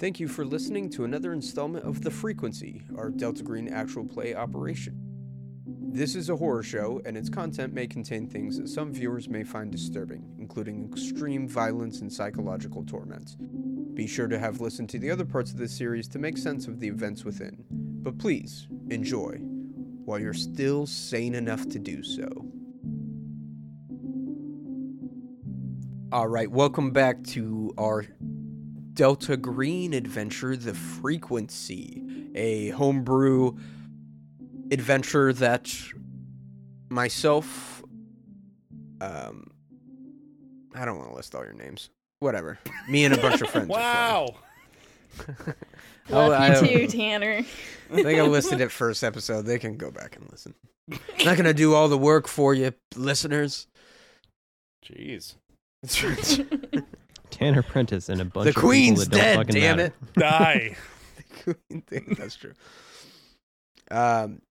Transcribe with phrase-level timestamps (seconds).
[0.00, 4.34] Thank you for listening to another installment of The Frequency, our Delta Green actual play
[4.34, 4.98] operation.
[5.66, 9.44] This is a horror show, and its content may contain things that some viewers may
[9.44, 13.36] find disturbing, including extreme violence and psychological torment.
[13.94, 16.66] Be sure to have listened to the other parts of this series to make sense
[16.66, 19.32] of the events within, but please enjoy
[20.06, 22.26] while you're still sane enough to do so.
[26.10, 28.06] All right, welcome back to our
[29.00, 32.02] Delta Green adventure, The Frequency,
[32.34, 33.56] a homebrew
[34.70, 35.74] adventure that
[36.90, 37.82] myself,
[39.00, 39.50] um,
[40.74, 41.88] I don't want to list all your names.
[42.18, 42.58] Whatever.
[42.90, 43.68] Me and a bunch of friends.
[43.70, 44.34] Wow.
[45.26, 45.54] Love
[46.10, 47.38] Oh, I- you too, Tanner.
[47.90, 49.46] I think I listed it first episode.
[49.46, 50.52] They can go back and listen.
[50.92, 53.66] I'm Not gonna do all the work for you, listeners.
[54.84, 55.36] Jeez.
[57.40, 59.36] Tanner Prentice and a bunch the of people queen's that don't dead.
[59.36, 59.94] fucking Damn matter.
[60.14, 60.14] it.
[60.14, 60.76] Die.
[61.16, 61.22] the
[61.54, 62.14] queen thing.
[62.18, 62.52] That's true.
[63.90, 64.42] Um.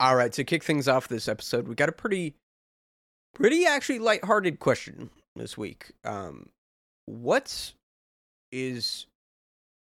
[0.00, 0.32] All right.
[0.32, 2.34] To kick things off this episode, we got a pretty,
[3.34, 5.90] pretty actually lighthearted question this week.
[6.04, 6.48] Um,
[7.06, 7.72] what
[8.52, 9.06] is,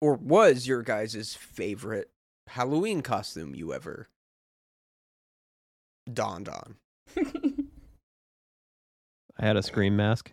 [0.00, 2.10] or was your guys' favorite
[2.48, 4.08] Halloween costume you ever
[6.12, 6.74] donned on?
[9.38, 10.32] I had a Scream mask.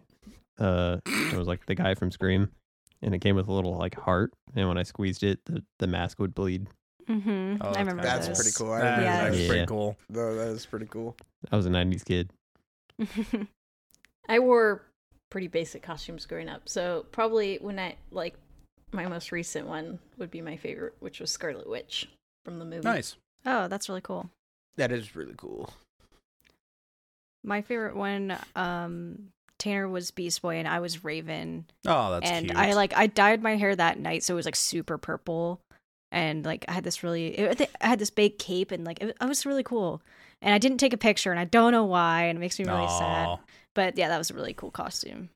[0.60, 2.50] Uh, it was like the guy from Scream,
[3.02, 4.34] and it came with a little like heart.
[4.56, 6.68] And when I squeezed it, the, the mask would bleed.
[7.08, 7.58] Mm-hmm.
[7.62, 8.38] Oh, I remember That's those.
[8.38, 8.72] pretty cool.
[8.74, 9.12] I That is Yeah.
[9.16, 9.48] actually Yeah.
[9.50, 9.98] pretty cool.
[10.10, 11.16] Though that is pretty cool.
[11.52, 12.30] I was a '90s kid.
[14.30, 14.84] I wore
[15.32, 18.36] pretty basic costumes growing up, so probably when I like
[18.92, 22.10] my most recent one would be my favorite, which was Scarlet Witch
[22.46, 22.82] from the movie.
[22.84, 23.16] Nice.
[23.46, 24.30] Oh, that's really cool.
[24.76, 25.72] That is really cool.
[27.44, 31.66] My favorite one, um, Tanner was Beast Boy and I was Raven.
[31.86, 32.58] Oh, that's and cute.
[32.58, 35.62] I like I dyed my hair that night, so it was like super purple.
[36.12, 39.16] And like I had this really, it, I had this big cape, and like it,
[39.22, 40.02] it was really cool.
[40.42, 42.66] And I didn't take a picture, and I don't know why, and it makes me
[42.66, 43.38] really sad.
[43.76, 45.30] But yeah, that was a really cool costume.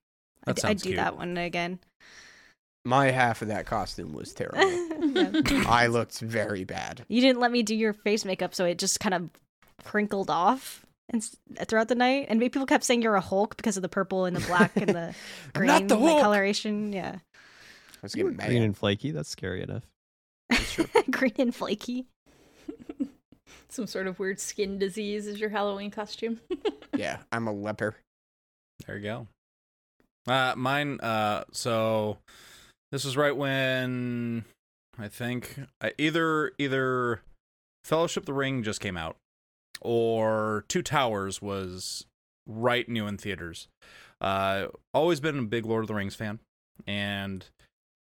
[0.45, 0.95] That I'd, I'd do cute.
[0.95, 1.79] that one again.
[2.85, 4.59] My half of that costume was terrible.
[4.59, 5.63] Yeah.
[5.67, 7.05] I looked very bad.
[7.07, 9.29] You didn't let me do your face makeup, so it just kind of
[9.83, 11.23] crinkled off and
[11.67, 12.25] throughout the night.
[12.29, 14.89] And people kept saying you're a Hulk because of the purple and the black and
[14.89, 15.15] the
[15.53, 16.21] green not the like, Hulk.
[16.23, 16.91] coloration.
[16.91, 18.49] Yeah, I was getting mad.
[18.49, 19.11] Green and flaky.
[19.11, 19.83] That's scary enough.
[21.11, 22.07] green and flaky.
[23.69, 26.39] Some sort of weird skin disease is your Halloween costume.
[26.95, 27.95] yeah, I'm a leper.
[28.85, 29.27] There you go.
[30.27, 30.99] Uh, mine.
[30.99, 32.17] Uh, so
[32.91, 34.45] this was right when
[34.99, 37.21] I think I, either either
[37.83, 39.17] Fellowship of the Ring just came out,
[39.83, 42.05] or Two Towers was
[42.47, 43.67] right new in theaters.
[44.21, 46.39] Uh, always been a big Lord of the Rings fan,
[46.87, 47.45] and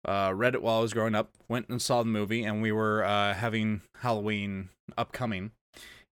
[0.05, 1.31] uh, read it while I was growing up.
[1.50, 5.51] Went and saw the movie, and we were uh, having Halloween upcoming.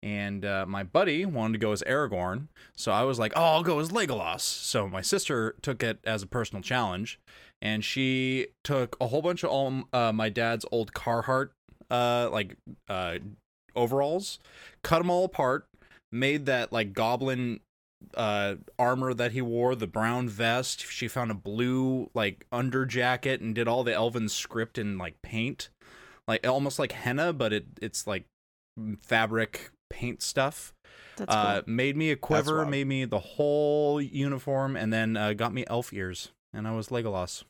[0.03, 3.63] And uh, my buddy wanted to go as Aragorn, so I was like, "Oh, I'll
[3.63, 7.19] go as Legolas." So my sister took it as a personal challenge,
[7.61, 11.49] and she took a whole bunch of all uh, my dad's old Carhartt
[11.89, 12.57] uh, like
[12.89, 13.17] uh,
[13.75, 14.39] overalls,
[14.83, 15.67] cut them all apart,
[16.11, 17.59] made that like goblin
[18.13, 23.41] uh armor that he wore the brown vest she found a blue like under jacket
[23.41, 25.69] and did all the elven script in like paint
[26.27, 28.25] like almost like henna but it it's like
[29.01, 30.73] fabric paint stuff
[31.17, 31.73] That's uh cool.
[31.73, 35.91] made me a quiver made me the whole uniform and then uh, got me elf
[35.91, 37.43] ears and i was legolas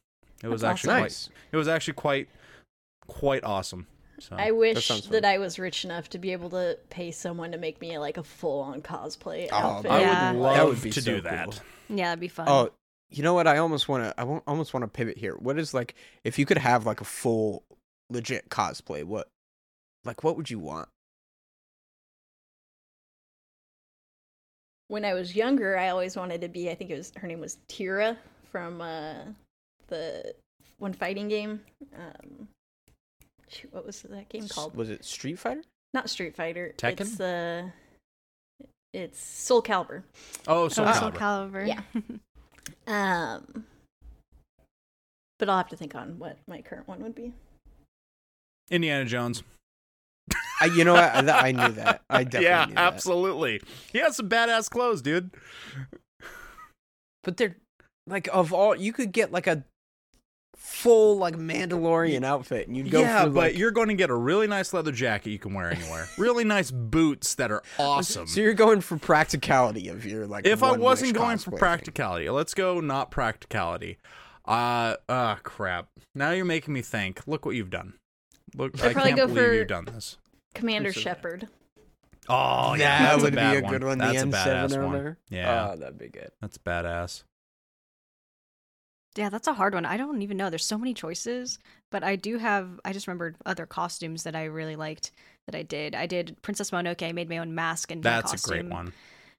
[0.44, 1.00] it was That's actually awesome.
[1.02, 1.30] quite Nice.
[1.52, 2.30] it was actually quite
[3.08, 3.88] quite awesome
[4.20, 5.26] so I wish sounds that.
[5.26, 8.24] I was rich enough to be able to pay someone to make me like a
[8.24, 9.92] full on cosplay Oh, outfit.
[9.92, 10.32] i Yeah.
[10.32, 11.54] would love That would be to so do that cool.
[11.90, 12.48] Yeah, that'd be fun.
[12.50, 12.70] Oh,
[13.10, 13.46] you know what?
[13.48, 14.20] I almost want to.
[14.20, 15.36] I won't, almost want to pivot here.
[15.36, 15.94] What is like
[16.24, 17.64] if you could have like a full
[18.10, 19.04] legit cosplay?
[19.04, 19.28] What,
[20.04, 20.90] like, what would you want?
[24.88, 26.70] when I was younger, I always wanted to be.
[26.70, 28.18] I think it was her name was Tira
[28.52, 29.16] from uh,
[29.88, 30.34] the
[30.78, 31.62] one fighting game.
[31.96, 32.48] Um,
[33.50, 34.76] shoot, what was that game S- called?
[34.76, 35.64] Was it Street Fighter?
[35.94, 36.74] Not Street Fighter.
[36.78, 37.02] Tekken?
[37.02, 37.70] It's uh,
[38.94, 40.04] it's Soul Calibur.
[40.48, 41.00] oh so oh, Calibur.
[41.00, 41.68] Soul Calibur.
[41.68, 41.82] Yeah.
[42.88, 43.66] Um,
[45.38, 47.34] but I'll have to think on what my current one would be.
[48.72, 49.44] indiana jones
[50.62, 51.30] I, you know what?
[51.30, 52.02] I, I knew that.
[52.10, 52.94] I definitely yeah, knew that.
[52.94, 53.62] absolutely.
[53.92, 55.32] He has some badass clothes, dude.
[57.24, 57.58] But they're
[58.08, 59.64] like of all you could get like a
[60.56, 64.10] full like Mandalorian outfit, and you'd go yeah, for but like, you're going to get
[64.10, 66.08] a really nice leather jacket you can wear anywhere.
[66.18, 68.28] really nice boots that are awesome.
[68.28, 70.46] So you're going for practicality of your like.
[70.46, 71.60] if I wasn't wish going for cosplay thing.
[71.60, 73.98] practicality, let's go not practicality.
[74.46, 75.88] Uh, ah, crap.
[76.14, 77.22] Now you're making me think.
[77.28, 77.94] Look what you've done.
[78.56, 80.18] Look, I'd I probably can't go believe for- you've done this.
[80.54, 81.02] Commander so.
[81.02, 81.48] Shepard.
[82.28, 83.72] Oh, yeah, that would a be a one.
[83.72, 83.98] good one.
[84.00, 85.18] That's the a badass N7 one.
[85.30, 86.32] Yeah, Oh, that'd be good.
[86.42, 87.24] that's badass.
[89.18, 89.86] Yeah, that's a hard one.
[89.86, 90.50] I don't even know.
[90.50, 91.58] There's so many choices,
[91.92, 92.80] but I do have.
[92.84, 95.12] I just remembered other costumes that I really liked
[95.48, 95.96] that I did.
[95.96, 97.02] I did Princess Mononoke.
[97.08, 98.94] I made my own mask and That's costume, a great one.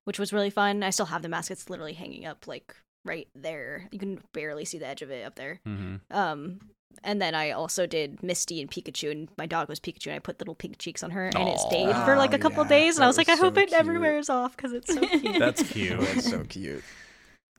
[0.05, 0.83] which was really fun.
[0.83, 1.51] I still have the mask.
[1.51, 2.75] It's literally hanging up like
[3.05, 3.87] right there.
[3.93, 5.61] You can barely see the edge of it up there.
[5.65, 6.61] hmm Um,
[7.05, 10.19] and then I also did Misty and Pikachu, and my dog was Pikachu, and I
[10.19, 12.97] put little pink cheeks on her, and it stayed for like a couple yeah, days.
[12.97, 15.01] And I was like, was I hope so it never wears off because it's so
[15.07, 15.39] cute.
[15.39, 16.01] That's cute.
[16.01, 16.83] that's so cute.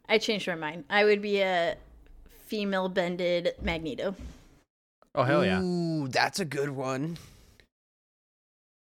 [0.10, 0.86] I changed my mind.
[0.90, 1.78] I would be a
[2.48, 4.16] female bended Magneto.
[5.16, 5.62] oh hell yeah!
[5.62, 7.18] Ooh, that's a good one.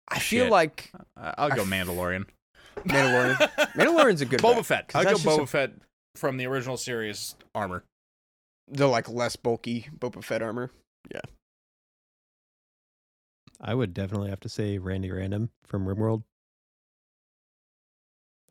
[0.08, 2.26] I feel like I- I'll go f- Mandalorian.
[2.80, 3.36] Mandalorian.
[3.74, 4.88] Mandalorian's a good Boba bet, Fett.
[4.88, 5.70] 'cause I'll go Boba a- Fett
[6.16, 7.84] from the original series armor.
[8.68, 10.70] the like less bulky Boba Fett armor.
[11.12, 11.20] Yeah.
[13.60, 16.22] I would definitely have to say Randy Random from RimWorld.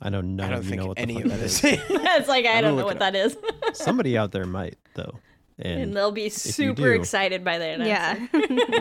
[0.01, 1.39] I know none I don't of you think know what the any fuck of that
[1.41, 1.61] is.
[1.61, 1.73] this.
[1.79, 1.85] is.
[1.89, 3.37] it's like I I'm don't know what that is.
[3.73, 5.19] Somebody out there might though,
[5.59, 7.79] and and they'll be super do- excited by that.
[7.79, 8.27] yeah.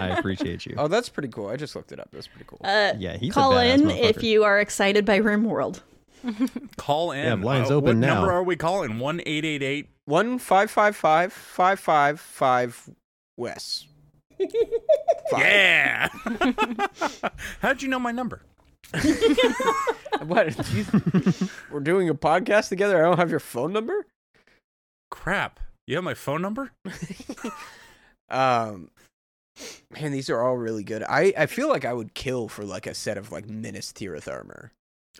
[0.00, 0.75] I appreciate you.
[0.79, 1.49] oh, that's pretty cool.
[1.49, 2.09] I just looked it up.
[2.12, 2.61] That's pretty cool.
[2.64, 5.81] Uh, Yeah, he's call a in if you are excited by RimWorld.
[6.76, 7.25] Call in.
[7.25, 8.14] Yeah, line's Uh, open what now.
[8.14, 8.99] number are we calling?
[8.99, 9.88] One eight eight eight.
[10.05, 12.91] One five five five five five five
[13.37, 13.87] Wes.
[15.31, 15.41] Five.
[15.41, 16.09] Yeah.
[17.61, 18.43] How'd you know my number?
[20.26, 20.56] What?
[20.73, 20.84] you-
[21.70, 22.99] we're doing a podcast together.
[23.05, 24.06] I don't have your phone number.
[25.11, 25.58] Crap.
[25.87, 26.70] You have my phone number?
[28.31, 28.88] Um,
[29.90, 31.02] man, these are all really good.
[31.02, 34.26] I I feel like I would kill for like a set of like Minas Tirith
[34.31, 34.73] armor,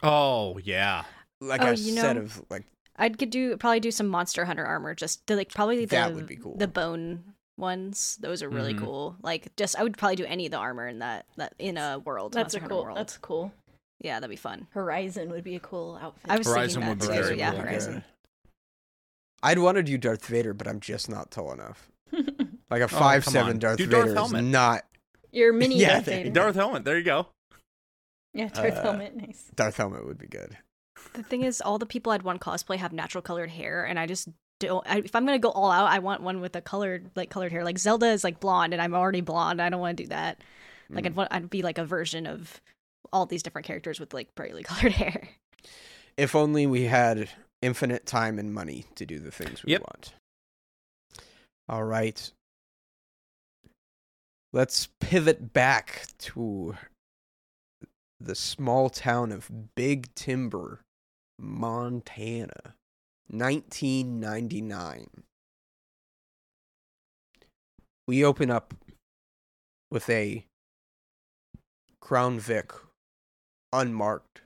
[0.03, 1.05] Oh yeah.
[1.43, 2.65] like Oh, a you set know- of like
[2.97, 4.95] I'd could do probably do some Monster Hunter armor.
[4.95, 6.57] Just to, like probably the That would be cool.
[6.57, 7.23] the bone
[7.57, 8.17] ones.
[8.21, 8.81] Those are really Mhm.
[8.81, 9.17] cool.
[9.23, 11.99] Like just I would probably do any of the armor in that that in a
[11.99, 12.33] world.
[12.33, 12.85] That's a cool.
[12.85, 12.97] world.
[12.99, 13.53] That's cool.
[14.01, 14.67] yeah, that'd be fun.
[14.71, 16.31] Horizon would be a cool outfit.
[16.31, 17.39] I was Horizon thinking would that be too.
[17.39, 17.61] yeah, cool.
[17.61, 18.05] Horizon.
[19.43, 21.91] I'd want to do Darth Vader, but I'm just not tall enough.
[22.71, 23.59] Like a Oh, five come seven on.
[23.59, 24.41] Darth Do Darth Vader Helmet.
[24.45, 24.85] is not
[25.31, 26.31] Your mini Yeah, Darth Vader.
[26.31, 26.85] Darth Helmet.
[26.87, 27.27] There you go.
[28.33, 29.15] yeah, Darth Uh, helmet.
[29.15, 29.51] Nice.
[29.55, 30.57] Darth Helmet would be good.
[31.13, 34.07] The thing is, all the people I'd want cosplay have natural colored hair, and I
[34.07, 34.29] just
[34.69, 34.87] don't.
[34.89, 37.53] I, if I'm gonna go all out, I want one with a colored, like colored
[37.53, 37.65] hair.
[37.65, 39.61] Like Zelda is like blonde, and I'm already blonde.
[39.61, 40.43] I don't want to do that.
[40.91, 41.07] Like Mm.
[41.07, 42.61] I'd want, I'd be like a version of
[43.13, 45.29] all these different characters with like brightly colored hair.
[46.17, 47.29] If only we had
[47.63, 49.81] infinite time and money to do the things we Yep.
[49.83, 50.15] want.
[51.69, 52.31] All right.
[54.53, 56.77] Let's pivot back to
[58.21, 60.81] the small town of Big Timber,
[61.39, 62.75] Montana,
[63.29, 65.07] 1999.
[68.07, 68.75] We open up
[69.91, 70.47] with a
[72.01, 72.73] Crown Vic
[73.73, 74.43] unmarked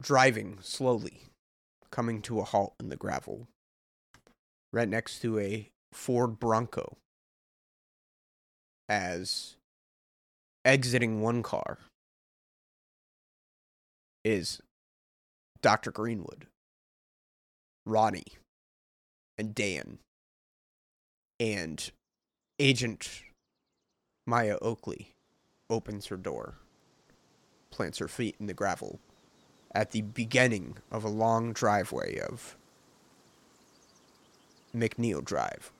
[0.00, 1.22] driving slowly,
[1.90, 3.48] coming to a halt in the gravel,
[4.72, 6.96] right next to a Ford Bronco.
[8.88, 9.56] As
[10.64, 11.78] exiting one car
[14.24, 14.62] is
[15.60, 15.90] Dr.
[15.90, 16.46] Greenwood,
[17.84, 18.38] Ronnie,
[19.36, 19.98] and Dan,
[21.40, 21.90] and
[22.58, 23.22] Agent
[24.26, 25.14] Maya Oakley
[25.70, 26.54] opens her door,
[27.70, 29.00] plants her feet in the gravel
[29.74, 32.56] at the beginning of a long driveway of
[34.74, 35.72] McNeil Drive.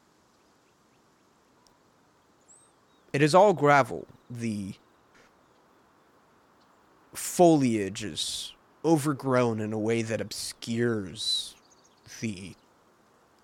[3.13, 4.07] It is all gravel.
[4.29, 4.75] The
[7.15, 8.53] foliage is
[8.89, 11.55] overgrown in a way that obscures
[12.21, 12.55] the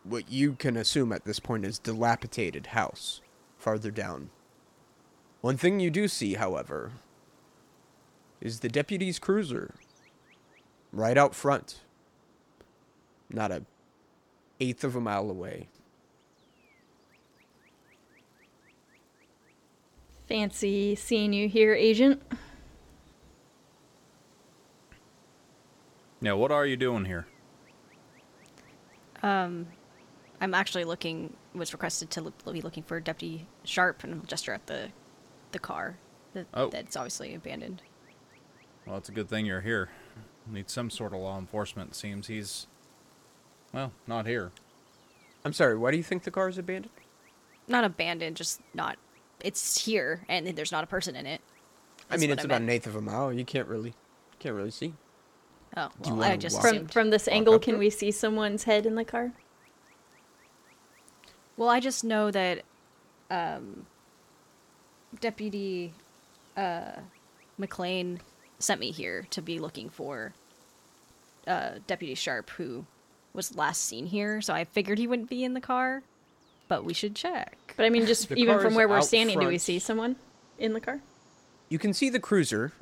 [0.03, 3.21] what you can assume at this point is dilapidated house
[3.59, 4.31] farther down.
[5.43, 6.93] One thing you do see, however,
[8.41, 9.75] is the deputy's cruiser
[10.93, 11.81] right out front.
[13.29, 13.65] Not a
[14.61, 15.69] eighth of a mile away.
[20.27, 22.23] Fancy seeing you here, Agent.
[26.25, 27.27] Yeah, what are you doing here?
[29.23, 29.67] Um,
[30.41, 31.37] I'm actually looking.
[31.55, 34.89] Was requested to look, be looking for Deputy Sharp, and I'll gesture at the
[35.53, 35.99] the car
[36.33, 36.69] that, Oh.
[36.71, 37.83] that's obviously abandoned.
[38.87, 39.91] Well, it's a good thing you're here.
[40.51, 41.95] Need some sort of law enforcement.
[41.95, 42.67] Seems he's,
[43.73, 44.51] well, not here.
[45.45, 46.93] I'm sorry, why do you think the car is abandoned?
[47.69, 48.97] Not abandoned, just not.
[49.41, 51.41] It's here, and there's not a person in it.
[52.11, 52.65] I mean, what it's about meant.
[52.65, 53.33] an eighth of a mile.
[53.33, 53.95] You can't really,
[54.39, 54.95] can't really see.
[55.77, 58.95] Oh, well, I just walk- From from this angle, can we see someone's head in
[58.95, 59.33] the car?
[61.57, 62.63] Well, I just know that
[63.31, 63.87] um,
[65.21, 65.93] Deputy
[66.57, 66.93] uh,
[67.59, 68.21] McLean
[68.59, 70.33] sent me here to be looking for
[71.47, 72.87] uh, Deputy Sharp, who
[73.33, 74.41] was last seen here.
[74.41, 76.03] So I figured he wouldn't be in the car,
[76.69, 77.75] but we should check.
[77.77, 80.17] But I mean, just The even from where we're out standing, do we see someone
[80.59, 81.01] in the car?
[81.69, 82.73] You can see the cruiser.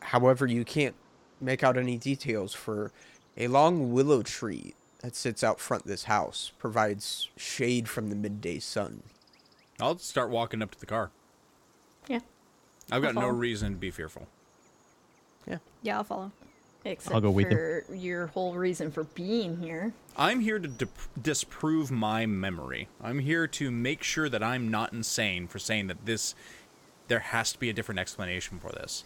[0.00, 0.94] However, you can't
[1.42, 2.92] make out any details for
[3.36, 8.58] a long willow tree that sits out front this house provides shade from the midday
[8.58, 9.02] sun.
[9.80, 11.10] I'll start walking up to the car.
[12.08, 12.20] Yeah.
[12.90, 13.32] I've got I'll no follow.
[13.32, 14.28] reason to be fearful.
[15.46, 16.32] Yeah, Yeah, I'll follow.
[16.84, 17.56] Except go with you.
[17.86, 19.92] for your whole reason for being here.
[20.16, 22.88] I'm here to dip- disprove my memory.
[23.00, 26.34] I'm here to make sure that I'm not insane for saying that this.
[27.06, 29.04] There has to be a different explanation for this.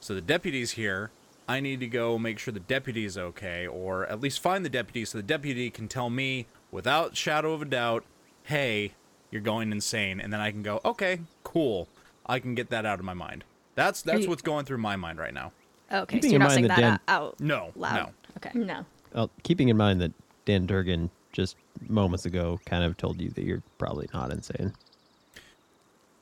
[0.00, 1.10] So the deputy's here.
[1.48, 4.68] I need to go make sure the deputy is okay, or at least find the
[4.70, 8.04] deputy so the deputy can tell me without shadow of a doubt,
[8.44, 8.92] hey,
[9.30, 10.20] you're going insane.
[10.20, 11.88] And then I can go, okay, cool.
[12.26, 13.44] I can get that out of my mind.
[13.76, 15.52] That's that's you- what's going through my mind right now.
[15.92, 17.94] Okay, Keeping so you're not saying that that Dan- out No, loud.
[17.94, 18.12] no.
[18.38, 18.58] Okay.
[18.58, 18.84] No.
[19.14, 20.12] Well, keeping in mind that
[20.44, 21.56] Dan Durgan just
[21.88, 24.72] moments ago kind of told you that you're probably not insane.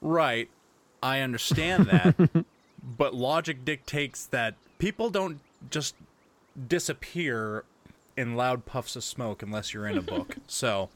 [0.02, 0.50] Right.
[1.02, 2.44] I understand that.
[2.98, 5.40] but logic dictates that people don't
[5.70, 5.94] just
[6.68, 7.64] disappear
[8.16, 10.36] in loud puffs of smoke unless you're in a book.
[10.46, 10.88] so,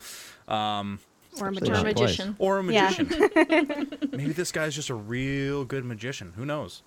[0.46, 1.00] um,
[1.40, 2.28] Or a Especially Or a not magician.
[2.28, 2.36] magician.
[2.38, 2.90] or a Yeah.
[2.90, 3.98] magician.
[4.12, 6.32] Maybe this guy's just a real good magician.
[6.36, 6.82] Who knows?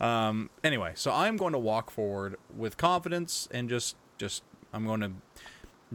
[0.00, 5.00] Um, anyway, so I'm going to walk forward with confidence and just, just, I'm going
[5.00, 5.12] to.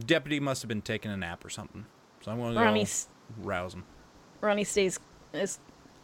[0.06, 1.86] Deputy must have been taking a nap or something.
[2.22, 2.86] So I'm going to go
[3.44, 3.84] rouse him.
[4.42, 5.00] Ronnie stays
[5.34, 5.60] as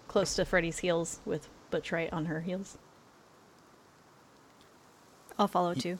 [0.07, 2.77] close to Freddy's heels with Butch right on her heels.
[5.43, 6.00] I'll follow too.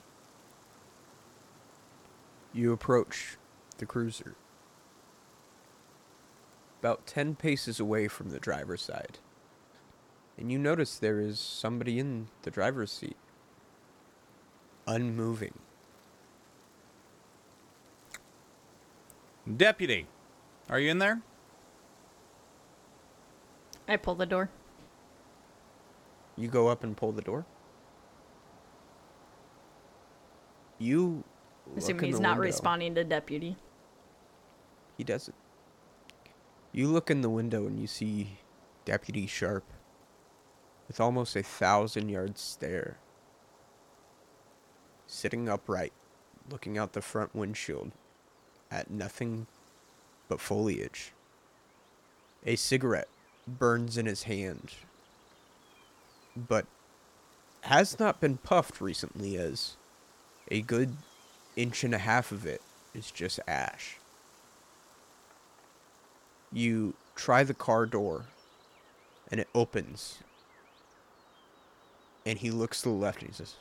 [2.54, 3.36] You approach
[3.76, 4.36] the cruiser.
[6.80, 9.18] About 10 paces away from the driver's side.
[10.38, 13.18] And you notice there is somebody in the driver's seat.
[14.86, 15.58] Unmoving.
[19.54, 20.06] Deputy,
[20.70, 21.20] are you in there?
[23.86, 24.48] I pull the door.
[26.34, 27.44] You go up and pull the door.
[30.78, 31.24] You.
[31.76, 32.42] Assuming he's not window.
[32.42, 33.56] responding to deputy.
[34.96, 35.36] He doesn't.
[36.72, 38.38] You look in the window and you see
[38.84, 39.64] Deputy Sharp
[40.88, 42.98] with almost a thousand yard stare,
[45.06, 45.92] sitting upright,
[46.50, 47.92] looking out the front windshield
[48.70, 49.46] at nothing
[50.28, 51.12] but foliage.
[52.44, 53.08] A cigarette
[53.46, 54.72] burns in his hand,
[56.36, 56.66] but
[57.62, 59.76] has not been puffed recently, as
[60.50, 60.96] a good
[61.56, 62.62] inch and a half of it
[62.94, 63.98] is just ash.
[66.52, 68.26] You try the car door,
[69.30, 70.18] and it opens.
[72.26, 73.56] And he looks to the left and he says,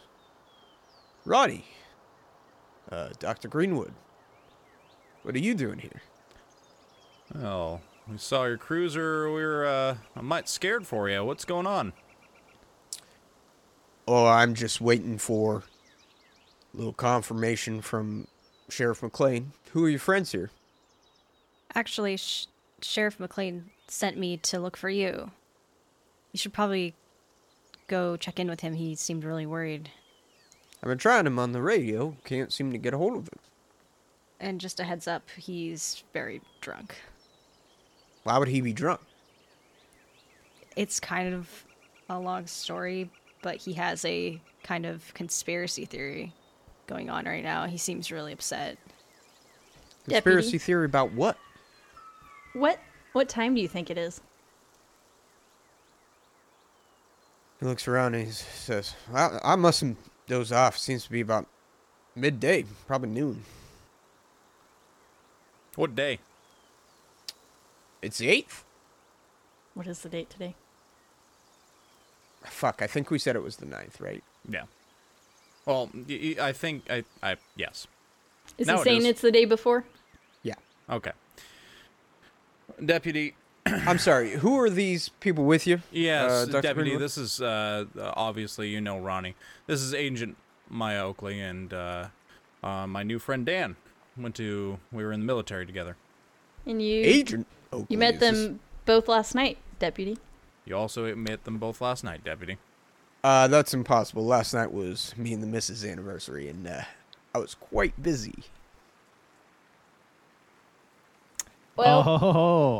[1.25, 1.65] Roddy,
[2.91, 3.47] uh, Dr.
[3.47, 3.93] Greenwood,
[5.23, 6.01] what are you doing here?
[7.41, 9.27] Oh, we saw your cruiser.
[9.31, 11.23] We were, uh, I might scared for you.
[11.25, 11.93] What's going on?
[14.07, 15.63] Oh, I'm just waiting for
[16.73, 18.27] a little confirmation from
[18.69, 19.51] Sheriff McLean.
[19.71, 20.49] Who are your friends here?
[21.75, 22.47] Actually, Sh-
[22.81, 25.31] Sheriff McLean sent me to look for you.
[26.31, 26.95] You should probably
[27.87, 28.73] go check in with him.
[28.73, 29.89] He seemed really worried.
[30.81, 32.17] I've been trying him on the radio.
[32.25, 33.39] Can't seem to get a hold of him.
[34.39, 36.95] And just a heads up, he's very drunk.
[38.23, 38.99] Why would he be drunk?
[40.75, 41.65] It's kind of
[42.09, 43.09] a long story,
[43.41, 46.33] but he has a kind of conspiracy theory
[46.87, 47.65] going on right now.
[47.65, 48.77] He seems really upset.
[50.05, 50.57] Conspiracy Deputy.
[50.57, 51.37] theory about what?
[52.53, 52.79] What
[53.13, 54.21] what time do you think it is?
[57.59, 59.97] He looks around and he says, I, I mustn't
[60.27, 60.77] doze off.
[60.77, 61.47] Seems to be about
[62.15, 63.45] midday, probably noon.
[65.75, 66.19] What day?
[68.01, 68.63] It's the 8th?
[69.75, 70.55] What is the date today?
[72.43, 74.23] Fuck, I think we said it was the 9th, right?
[74.47, 74.63] Yeah.
[75.65, 75.89] Well,
[76.41, 77.87] I think I, I yes.
[78.57, 79.05] Is No, he it saying is.
[79.07, 79.85] it's the day before?
[80.43, 80.55] Yeah.
[80.89, 81.11] Okay.
[82.83, 85.81] Deputy, I'm sorry, who are these people with you?
[85.91, 86.73] yes, Uh, Deputy.
[86.73, 87.01] Greenwood?
[87.01, 89.35] This is uh, obviously you know Ronnie.
[89.67, 90.35] This is Agent
[90.69, 92.07] Maya Oakley and uh,
[92.63, 93.75] uh, my new friend Dan.
[94.17, 95.95] Went to we were in the military together.
[96.65, 97.87] And you Agent Oakley.
[97.89, 100.17] you met is this- them both last night, deputy.
[100.65, 102.57] You also met them both last night, Deputy.
[103.23, 104.25] Uh, that's impossible.
[104.25, 106.81] Last night was me and the missus' anniversary, and uh,
[107.33, 108.35] I was quite busy.
[111.75, 112.19] Well, oh,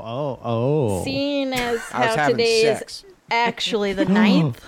[0.05, 1.03] oh, oh.
[1.03, 3.03] seeing as how today sex.
[3.03, 4.63] is actually the ninth,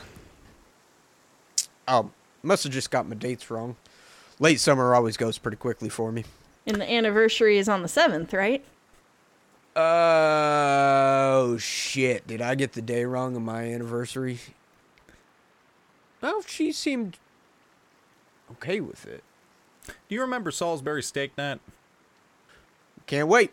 [1.87, 2.09] Oh,
[2.41, 3.75] must have just got my dates wrong.
[4.39, 6.23] Late summer always goes pretty quickly for me.
[6.65, 8.63] and the anniversary is on the seventh, right?
[9.75, 12.25] Oh shit!
[12.25, 14.39] Did I get the day wrong on my anniversary?
[16.25, 17.19] Well, she seemed
[18.53, 19.23] okay with it.
[19.85, 21.59] Do you remember Salisbury Steak Night?
[23.05, 23.51] Can't wait.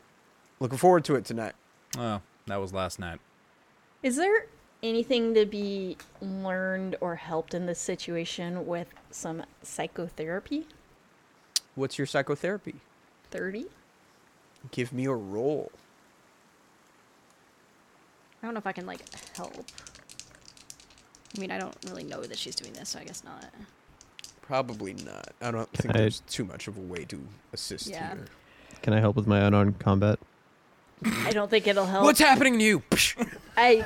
[0.58, 1.52] Looking forward to it tonight.
[1.98, 3.20] Oh, that was last night.
[4.02, 4.46] Is there
[4.82, 10.66] anything to be learned or helped in this situation with some psychotherapy?
[11.74, 12.76] What's your psychotherapy?
[13.30, 13.66] 30?
[14.70, 15.70] Give me a roll.
[18.42, 19.02] I don't know if I can like
[19.36, 19.66] help.
[21.36, 23.44] I mean, I don't really know that she's doing this, so I guess not.
[24.42, 25.32] Probably not.
[25.40, 27.20] I don't think I- there's too much of a way to
[27.52, 28.14] assist Yeah.
[28.14, 28.26] here.
[28.82, 30.18] Can I help with my unarmed combat?
[31.04, 32.04] I don't think it'll help.
[32.04, 32.82] What's happening to you?
[33.56, 33.82] I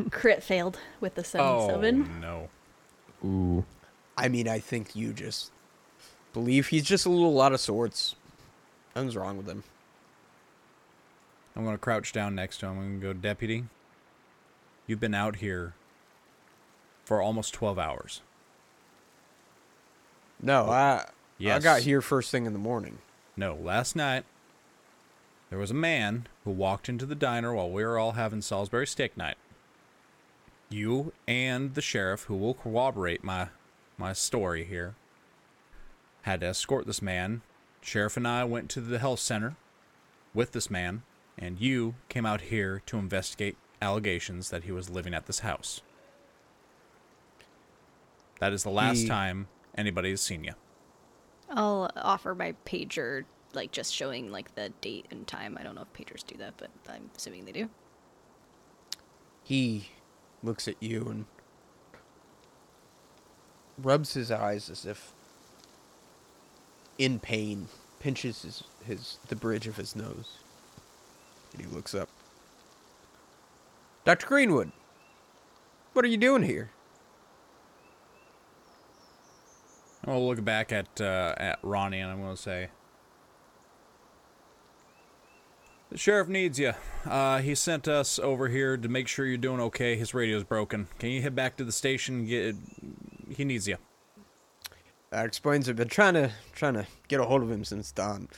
[0.10, 2.20] crit failed with the 7 Oh 7.
[2.20, 2.48] no.
[3.24, 3.64] Ooh.
[4.16, 5.50] I mean, I think you just
[6.32, 8.14] believe he's just a little out of sorts.
[8.94, 9.64] Nothing's wrong with him.
[11.56, 12.78] I'm gonna crouch down next to him.
[12.78, 13.64] I'm gonna go, Deputy.
[14.86, 15.74] You've been out here
[17.10, 18.20] for almost 12 hours.
[20.40, 21.56] No, I yes.
[21.56, 22.98] I got here first thing in the morning.
[23.36, 24.24] No, last night
[25.48, 28.86] there was a man who walked into the diner while we were all having Salisbury
[28.86, 29.38] steak night.
[30.68, 33.48] You and the sheriff, who will corroborate my
[33.98, 34.94] my story here,
[36.22, 37.42] had to escort this man.
[37.80, 39.56] Sheriff and I went to the health center
[40.32, 41.02] with this man,
[41.36, 45.82] and you came out here to investigate allegations that he was living at this house.
[48.40, 50.54] That is the last He- time anybody has seen you.
[51.50, 55.56] I'll offer my pager, like just showing like the date and time.
[55.58, 57.70] I don't know if pagers do that, but I'm assuming they do.
[59.44, 59.90] He
[60.42, 61.24] looks at you and
[63.78, 65.12] rubs his eyes as if
[66.98, 70.38] in pain, pinches his, his the bridge of his nose.
[71.52, 72.08] And he looks up.
[74.04, 74.26] Dr.
[74.26, 74.70] Greenwood,
[75.94, 76.70] what are you doing here?
[80.02, 82.68] I'm gonna look back at uh, at Ronnie and I'm gonna say,
[85.90, 86.72] "The sheriff needs you.
[87.04, 89.96] Uh, he sent us over here to make sure you're doing okay.
[89.96, 90.88] His radio's broken.
[90.98, 92.20] Can you head back to the station?
[92.20, 92.56] and Get
[93.28, 93.76] he needs you.
[95.10, 95.76] That explains it.
[95.76, 98.28] Been trying to trying to get a hold of him since dawn.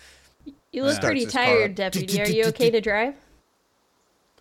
[0.73, 2.21] You look Starts pretty tired, deputy.
[2.21, 3.15] Are you okay to drive?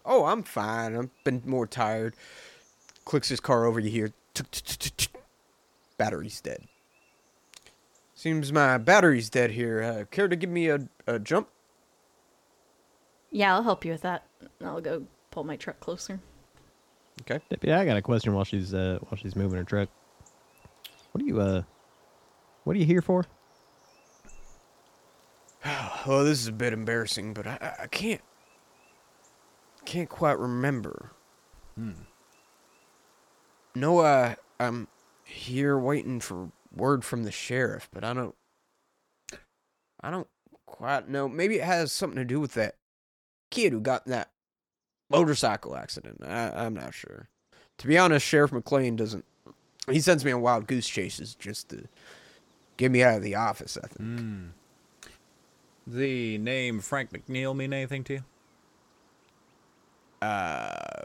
[0.06, 0.96] Oh, I'm fine.
[0.96, 2.16] I've been more tired.
[3.06, 3.82] Clicks his car over.
[3.82, 5.10] Tick, tick.
[5.98, 6.68] battery's dead.
[8.22, 9.82] Seems my battery's dead here.
[9.82, 11.50] Uh, care to give me a, a jump?
[13.32, 14.28] Yeah, I'll help you with that.
[14.64, 16.20] I'll go pull my truck closer.
[17.22, 17.44] Okay.
[17.50, 19.90] Deputy, I got a question while she's uh while she's moving her truck.
[21.14, 21.64] What are you uh
[22.64, 23.26] what are you here for?
[26.06, 28.22] Well, this is a bit embarrassing, but I, I- I can't
[29.84, 31.12] can't quite remember.
[31.76, 31.92] Hmm.
[33.74, 34.90] No, uh, I'm
[35.24, 38.36] here waiting for word from the sheriff, but I don't.
[40.04, 40.28] I don't
[40.66, 41.30] quite know.
[41.30, 42.76] Maybe it has something to do with that
[43.52, 44.32] kid who got in that
[45.10, 46.22] motorcycle accident.
[46.26, 47.30] I, I'm not sure.
[47.78, 49.26] To be honest, Sheriff McLean doesn't.
[49.90, 51.88] He sends me on wild goose chases just to
[52.78, 53.78] get me out of the office.
[53.78, 54.10] I think.
[54.10, 54.46] Hmm.
[55.86, 58.24] The name Frank McNeil mean anything to you?
[60.22, 61.04] Uh,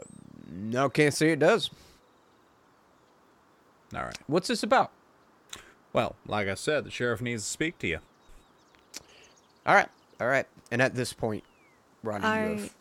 [0.51, 1.71] no, can't say it does.
[3.95, 4.17] All right.
[4.27, 4.91] What's this about?
[5.97, 7.97] Well, like I said, the sheriff needs to speak to you.
[9.65, 9.89] All right,
[10.21, 10.45] all right.
[10.69, 11.43] And at this point,
[12.03, 12.75] Ronnie, you I have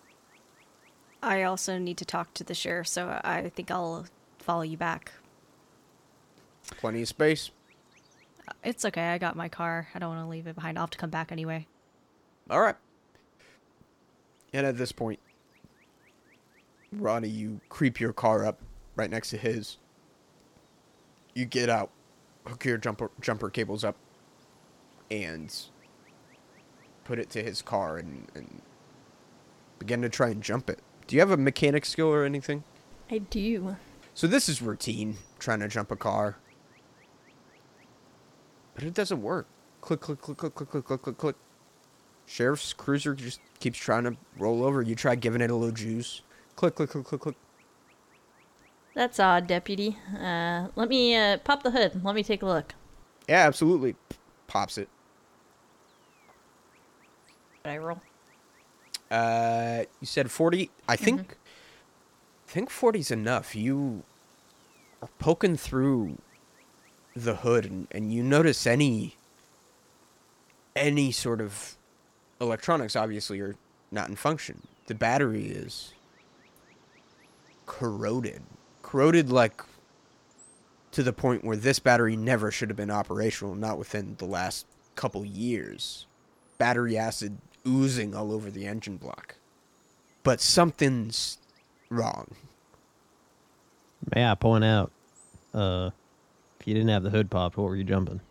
[1.22, 4.04] I also need to talk to the sheriff, so I think I'll
[4.38, 5.12] follow you back.
[6.76, 7.50] plenty of space.
[8.46, 9.08] Uh, it's okay.
[9.08, 9.88] I got my car.
[9.94, 10.76] I don't want to leave it behind.
[10.76, 11.66] I'll have to come back anyway.
[12.50, 12.76] All right.
[14.52, 15.20] And at this point,
[16.92, 18.60] Ronnie, you creep your car up
[18.94, 19.78] right next to his.
[21.32, 21.90] You get out,
[22.46, 23.96] hook your jumper jumper cables up,
[25.10, 25.54] and
[27.04, 28.62] put it to his car and, and
[29.78, 30.80] begin to try and jump it.
[31.06, 32.64] Do you have a mechanic skill or anything?
[33.10, 33.76] I do.
[34.14, 36.36] So this is routine, trying to jump a car.
[38.74, 39.46] But it doesn't work.
[39.80, 41.36] Click, click, click, click, click, click, click, click, click.
[42.26, 44.82] Sheriff's cruiser just keeps trying to roll over.
[44.82, 46.22] You try giving it a little juice.
[46.56, 47.36] Click, click, click, click, click.
[48.96, 49.98] That's odd, deputy.
[50.18, 52.02] Uh, let me uh, pop the hood.
[52.02, 52.74] Let me take a look.
[53.28, 53.94] Yeah, absolutely.
[54.46, 54.88] Pops it.
[57.62, 58.00] Did I roll?
[59.10, 60.70] Uh, you said 40.
[60.88, 61.36] I think
[62.48, 63.54] I think 40's enough.
[63.54, 64.02] You
[65.02, 66.16] are poking through
[67.14, 69.16] the hood and, and you notice any
[70.74, 71.76] any sort of
[72.40, 73.56] electronics obviously are
[73.90, 74.62] not in function.
[74.86, 75.92] The battery is
[77.66, 78.42] corroded.
[78.96, 79.62] Corroded like
[80.92, 84.64] to the point where this battery never should have been operational, not within the last
[84.94, 86.06] couple years.
[86.56, 87.36] Battery acid
[87.68, 89.34] oozing all over the engine block.
[90.22, 91.36] But something's
[91.90, 92.36] wrong.
[94.14, 94.90] May I point out,
[95.52, 95.90] uh,
[96.58, 98.22] if you didn't have the hood popped, what were you jumping?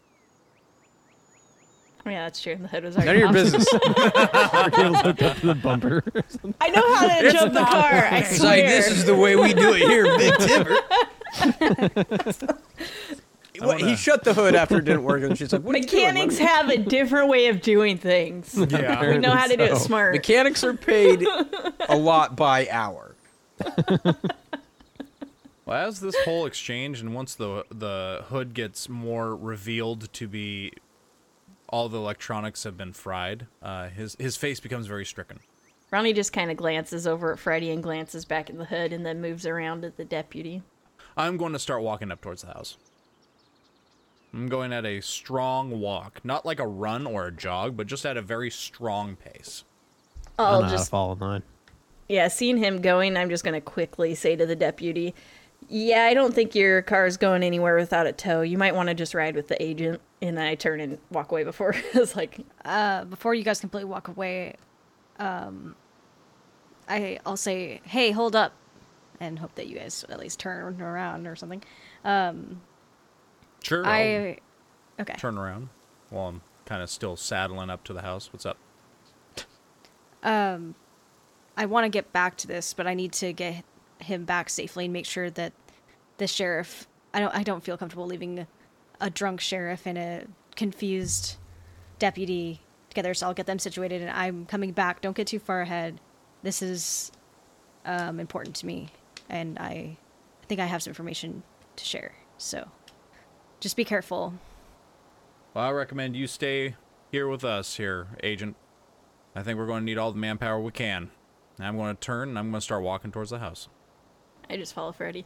[2.05, 2.55] Yeah, that's true.
[2.55, 3.33] The hood was None of your popped.
[3.33, 3.65] business.
[3.73, 3.91] Were you
[4.85, 6.03] able to hook up to the bumper?
[6.61, 7.93] I know how to jump the car.
[8.11, 8.49] I It's swear.
[8.57, 10.75] like this is the way we do it here, Big Timber.
[13.57, 15.77] What, he wanna- shut the hood after it didn't work, and she's like, "What are
[15.79, 16.03] you doing?
[16.07, 18.53] Mechanics me-" have a different way of doing things.
[18.69, 18.99] Yeah.
[19.11, 20.11] We know how to do it smart.
[20.13, 21.25] Mechanics are paid
[21.87, 23.15] a lot by hour.
[25.65, 30.73] Well, as this whole exchange, and once the the hood gets more revealed to be
[31.75, 35.41] all the electronics have been fried, uh, his his face becomes very stricken.
[35.91, 39.05] Ronnie just kind of glances over at Freddy and glances back at the hood and
[39.05, 40.63] then moves around at the deputy.
[41.17, 42.77] I'm going to start walking up towards the house.
[44.33, 48.05] I'm going at a strong walk, not like a run or a jog, but just
[48.05, 49.65] at a very strong pace.
[50.39, 51.43] I I'll don't know how to just fall in
[52.07, 55.13] yeah, seeing him going, I'm just gonna quickly say to the deputy,
[55.69, 58.41] "Yeah, I don't think your car's going anywhere without a tow.
[58.41, 61.31] You might want to just ride with the agent." And then I turn and walk
[61.31, 64.55] away before it's like, Uh, before you guys completely walk away,
[65.19, 65.75] um,
[66.87, 68.53] I I'll say, "Hey, hold up,"
[69.19, 71.63] and hope that you guys at least turn around or something.
[72.03, 72.61] Um,
[73.63, 73.83] Sure.
[73.85, 74.37] I'll I
[74.99, 75.15] okay.
[75.15, 75.69] turn around
[76.11, 78.31] while I'm kind of still saddling up to the house.
[78.31, 78.57] What's up?
[80.21, 80.75] Um,
[81.57, 83.63] I want to get back to this, but I need to get
[84.05, 85.53] him back safely and make sure that
[86.17, 86.87] the sheriff.
[87.13, 87.35] I don't.
[87.35, 88.47] I don't feel comfortable leaving
[88.99, 91.37] a drunk sheriff and a confused
[91.99, 93.13] deputy together.
[93.13, 95.01] So I'll get them situated, and I'm coming back.
[95.01, 95.99] Don't get too far ahead.
[96.43, 97.11] This is
[97.85, 98.89] um, important to me,
[99.29, 99.97] and I,
[100.43, 101.43] I think I have some information
[101.75, 102.13] to share.
[102.37, 102.67] So,
[103.59, 104.33] just be careful.
[105.53, 106.75] Well, I recommend you stay
[107.11, 108.57] here with us, here, Agent.
[109.35, 111.11] I think we're going to need all the manpower we can.
[111.59, 113.69] I'm going to turn and I'm going to start walking towards the house.
[114.49, 115.25] I just follow Freddy.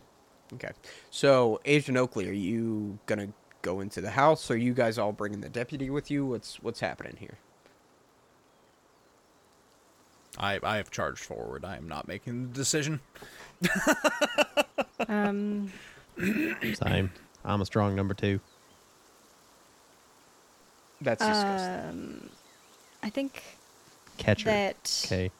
[0.53, 0.71] Okay.
[1.11, 3.29] So, Agent Oakley, are you gonna
[3.61, 4.49] go into the house?
[4.49, 6.25] Are you guys all bringing the deputy with you?
[6.25, 7.37] What's what's happening here?
[10.37, 11.65] I, I have charged forward.
[11.65, 12.99] I am not making the decision.
[15.07, 15.71] Um,
[16.17, 17.11] Same.
[17.45, 18.39] I'm a strong number two.
[21.01, 21.89] That's disgusting.
[21.89, 22.29] um,
[23.01, 23.41] I think
[24.17, 24.45] Catcher.
[24.49, 25.03] that.
[25.05, 25.31] Okay.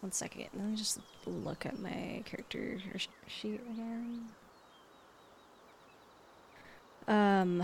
[0.00, 0.46] One second.
[0.54, 0.98] Let me just
[1.28, 2.78] look at my character
[3.26, 4.28] sheet again.
[7.06, 7.62] Um,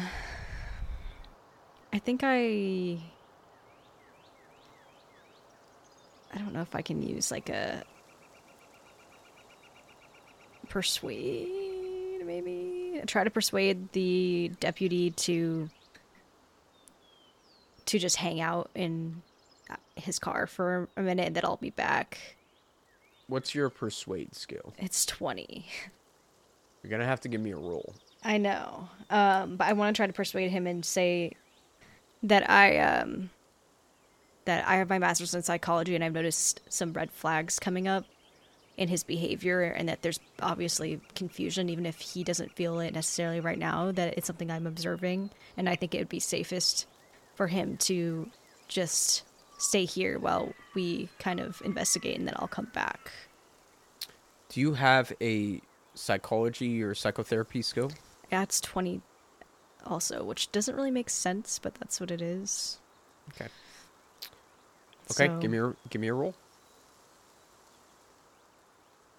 [1.92, 2.98] I think I.
[6.32, 7.84] I don't know if I can use like a
[10.68, 15.68] persuade, maybe try to persuade the deputy to
[17.86, 19.22] to just hang out in
[19.94, 22.18] his car for a minute and then I'll be back.
[23.26, 24.74] What's your persuade skill?
[24.78, 25.66] It's 20.
[26.82, 27.94] You're gonna have to give me a roll.
[28.22, 28.88] I know.
[29.10, 31.32] Um, but I want to try to persuade him and say
[32.22, 33.30] that I um
[34.44, 38.04] that I have my master's in psychology and I've noticed some red flags coming up
[38.76, 43.40] in his behavior and that there's obviously confusion even if he doesn't feel it necessarily
[43.40, 46.86] right now that it's something I'm observing and I think it would be safest
[47.36, 48.28] for him to
[48.68, 49.22] just
[49.64, 53.10] stay here while we kind of investigate and then I'll come back.
[54.48, 55.60] Do you have a
[55.94, 57.90] psychology or psychotherapy skill?
[58.30, 59.00] That's 20
[59.86, 62.78] also, which doesn't really make sense, but that's what it is.
[63.34, 63.46] Okay.
[65.10, 66.34] Okay, So, give me a give me a roll.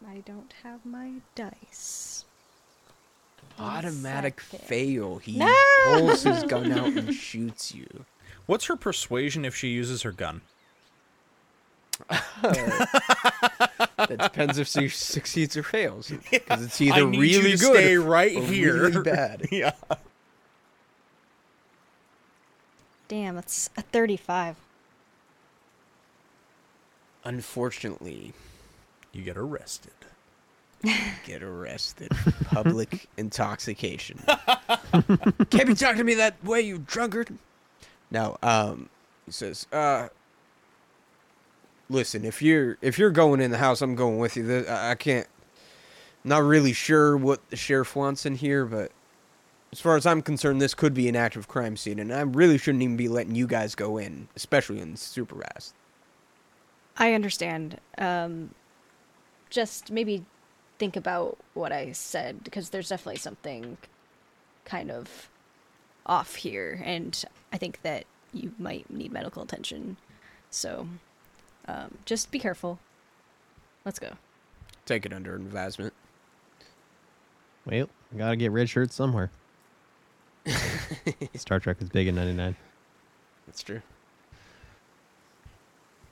[0.08, 2.26] I don't have my dice.
[3.60, 5.18] Automatic fail.
[5.20, 5.56] He No!
[5.86, 7.88] pulls his gun out and shoots you.
[8.46, 10.42] What's her persuasion if she uses her gun?
[13.98, 16.12] That depends if she succeeds or fails.
[16.30, 18.74] Because it's either I need really you to good stay or right or here.
[18.84, 19.48] really bad.
[19.52, 19.72] yeah.
[23.08, 24.58] Damn, that's a 35.
[27.24, 28.34] Unfortunately,
[29.14, 29.94] You get arrested.
[31.26, 32.12] get arrested.
[32.46, 34.20] Public intoxication.
[35.50, 37.30] Can't be talking to me that way, you drunkard.
[38.15, 38.88] Now, um,
[39.25, 40.08] he says, uh,
[41.89, 44.65] listen, if you're if you're going in the house, I'm going with you.
[44.69, 45.28] I can't.
[46.23, 48.93] Not really sure what the sheriff wants in here, but
[49.73, 52.58] as far as I'm concerned, this could be an active crime scene, and I really
[52.58, 55.73] shouldn't even be letting you guys go in, especially in super fast.
[56.97, 57.82] I understand.
[57.97, 58.51] Um,
[59.49, 60.23] just maybe
[60.80, 63.78] think about what I said because there's definitely something
[64.63, 65.30] kind of
[66.06, 67.25] off here, and
[67.56, 69.96] I think that you might need medical attention.
[70.50, 70.89] So,
[71.70, 72.80] um, just be careful.
[73.86, 74.12] Let's go.
[74.86, 75.94] Take it under advisement.
[77.65, 77.88] Well,
[78.18, 79.32] gotta get red shirts somewhere.
[81.36, 82.58] Star Trek was big in '99.
[83.48, 83.82] That's true.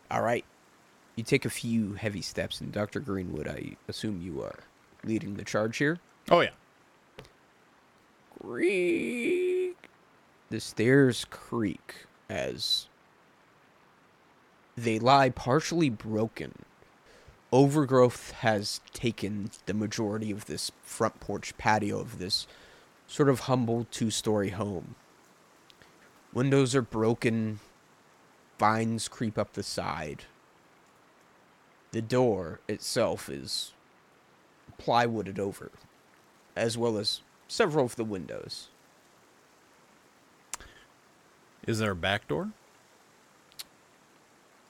[0.10, 0.46] All right.
[1.18, 3.02] You take a few heavy steps, and Dr.
[3.02, 4.60] Greenwood, I assume you are
[5.04, 6.00] leading the charge here.
[6.32, 6.52] Oh yeah.
[8.40, 9.53] Creak.
[10.54, 12.86] The stairs creak as
[14.78, 16.54] they lie partially broken.
[17.52, 22.46] Overgrowth has taken the majority of this front porch patio of this
[23.08, 24.94] sort of humble two story home.
[26.32, 27.60] Windows are broken,
[28.60, 30.26] vines creep up the side.
[31.94, 33.74] The door itself is
[34.80, 35.72] plywooded over,
[36.56, 38.70] as well as several of the windows.
[41.66, 42.52] Is there a back door?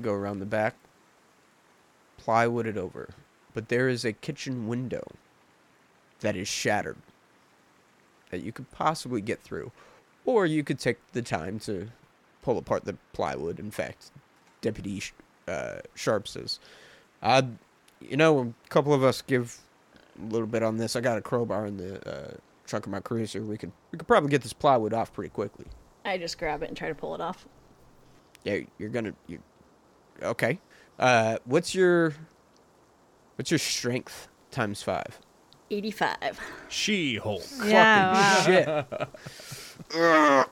[0.02, 0.76] Go around the back,
[2.24, 3.10] plywooded over,
[3.54, 5.04] but there is a kitchen window
[6.20, 6.98] that is shattered
[8.30, 9.72] that you could possibly get through,
[10.26, 11.90] or you could take the time to
[12.42, 13.60] pull apart the plywood.
[13.60, 14.12] In fact,
[14.62, 15.02] Deputy
[15.48, 16.60] uh, Sharp says,
[17.22, 17.44] uh,
[18.02, 19.60] "You know, a couple of us give
[20.20, 20.96] a little bit on this.
[20.96, 23.42] I got a crowbar in the uh, trunk of my cruiser.
[23.42, 25.66] We could we could probably get this plywood off pretty quickly."
[26.06, 27.46] I just grab it and try to pull it off.
[28.44, 29.14] Yeah, you're gonna.
[29.28, 29.40] You,
[30.22, 30.60] okay.
[31.00, 32.14] Uh, what's your
[33.36, 35.20] what's your strength times five?
[35.72, 36.40] 85.
[36.70, 37.44] She-Hulk.
[37.66, 38.44] Yeah.
[38.44, 38.88] Fucking
[39.90, 40.48] shit.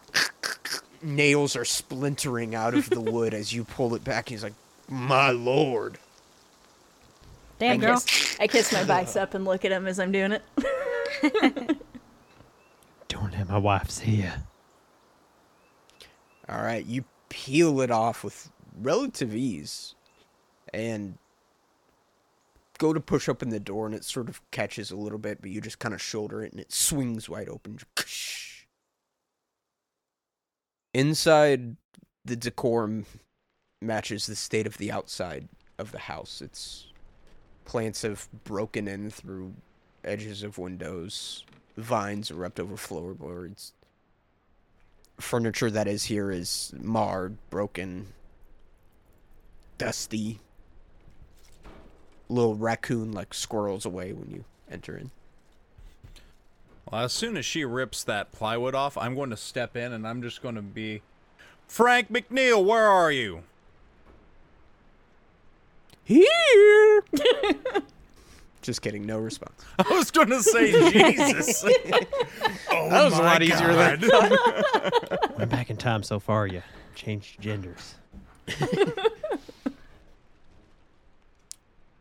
[1.04, 4.30] Nails are splintering out of the wood as you pull it back.
[4.30, 4.54] He's like,
[4.88, 6.00] "My lord."
[7.60, 8.00] Damn, I girl.
[8.00, 11.78] kiss, I kiss my bicep and look at him as I'm doing it.
[13.08, 14.32] Don't let my wife see you.
[16.52, 19.96] All right, you peel it off with relative ease,
[20.74, 21.18] and
[22.78, 25.50] go to push open the door, and it sort of catches a little bit, but
[25.50, 27.80] you just kind of shoulder it, and it swings wide open.
[30.94, 31.78] Inside,
[32.26, 33.06] the decorum
[33.82, 36.42] matches the state of the outside of the house.
[36.42, 36.88] It's
[37.64, 39.54] plants have broken in through
[40.04, 41.46] edges of windows.
[41.78, 43.72] Vines erupt over floorboards
[45.22, 48.08] furniture that is here is marred, broken,
[49.78, 50.40] dusty.
[52.30, 55.12] Little raccoon like squirrels away when you enter in.
[56.90, 60.08] Well, as soon as she rips that plywood off, I'm going to step in and
[60.08, 61.02] I'm just going to be,
[61.68, 63.44] Frank McNeil, where are you?
[66.04, 67.04] Here.
[68.62, 69.54] Just kidding, no response.
[69.80, 71.64] I was going to say Jesus.
[72.72, 74.38] oh That was a my lot easier than God.
[75.38, 76.62] Went back in time so far, you
[76.96, 77.96] changed genders.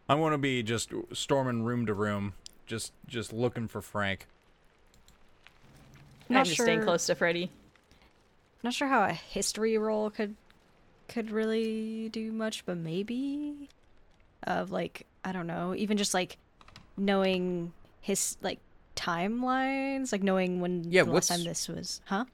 [0.09, 2.35] I'm going to be just storming room to room,
[2.67, 4.27] just just looking for Frank.
[6.29, 7.51] Not I'm just staying close to Freddy.
[8.63, 10.35] Not sure how a history roll could
[11.09, 13.69] could really do much, but maybe
[14.43, 16.39] of like I don't know, even just like
[16.97, 18.59] knowing his like
[18.97, 22.25] timelines, like knowing when Yeah, the last what's- time this was, huh?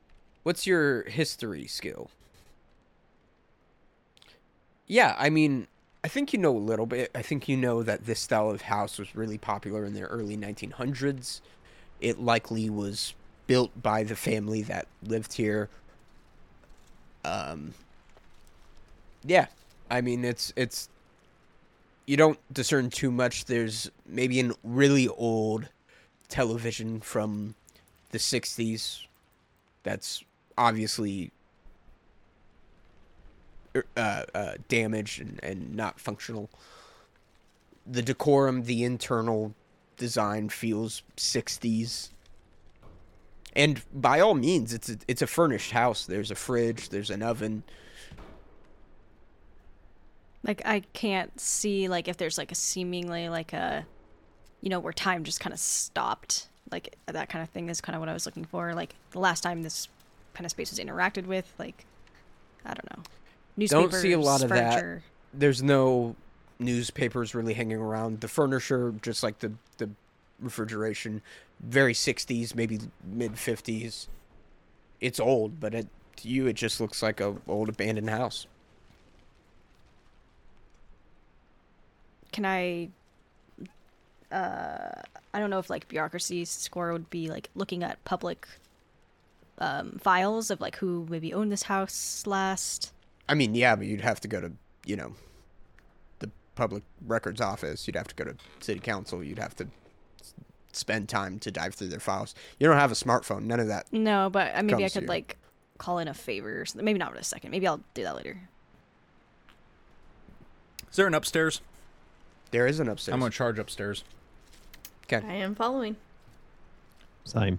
[0.42, 2.10] What's your history skill?
[4.86, 5.66] Yeah, I mean,
[6.04, 7.10] I think you know a little bit.
[7.14, 10.36] I think you know that this style of house was really popular in the early
[10.36, 11.40] 1900s.
[12.00, 13.14] It likely was
[13.48, 15.68] built by the family that lived here.
[17.24, 17.74] Um
[19.24, 19.46] Yeah,
[19.90, 20.88] I mean, it's it's
[22.06, 23.46] you don't discern too much.
[23.46, 25.68] There's maybe an really old
[26.28, 27.54] television from
[28.10, 29.04] the 60s
[29.82, 30.24] that's
[30.56, 31.30] obviously
[33.74, 36.48] er, uh, uh, damaged and, and not functional.
[37.86, 39.54] The decorum, the internal
[39.96, 42.10] design feels 60s.
[43.54, 46.06] And by all means, it's a, it's a furnished house.
[46.06, 47.62] There's a fridge, there's an oven.
[50.46, 53.86] Like I can't see like if there's like a seemingly like a
[54.60, 56.48] you know, where time just kind of stopped.
[56.70, 58.74] Like that kind of thing is kind of what I was looking for.
[58.74, 59.88] Like the last time this
[60.34, 61.84] kind of space was interacted with, like
[62.64, 65.02] I don't know, Don't see a lot of that.
[65.32, 66.16] There's no
[66.58, 68.20] newspapers really hanging around.
[68.20, 69.90] The furniture, just like the the
[70.40, 71.22] refrigeration,
[71.60, 74.08] very 60s, maybe mid 50s.
[75.00, 78.46] It's old, but it, to you, it just looks like a old abandoned house.
[82.36, 82.90] Can I?
[84.30, 85.00] Uh,
[85.32, 88.46] I don't know if like bureaucracy score would be like looking at public
[89.58, 92.92] um, files of like who maybe owned this house last.
[93.26, 94.52] I mean, yeah, but you'd have to go to,
[94.84, 95.14] you know,
[96.18, 97.86] the public records office.
[97.86, 99.24] You'd have to go to city council.
[99.24, 99.68] You'd have to
[100.72, 102.34] spend time to dive through their files.
[102.60, 103.44] You don't have a smartphone.
[103.44, 103.86] None of that.
[103.92, 105.38] No, but uh, maybe I could like
[105.78, 106.60] call in a favor.
[106.60, 106.84] Or something.
[106.84, 107.50] Maybe not in a second.
[107.50, 108.38] Maybe I'll do that later.
[110.90, 111.62] Is there an upstairs?
[112.50, 113.12] There is an upstairs.
[113.14, 114.04] I'm gonna charge upstairs.
[115.04, 115.24] Okay.
[115.26, 115.96] I am following.
[117.24, 117.58] Same.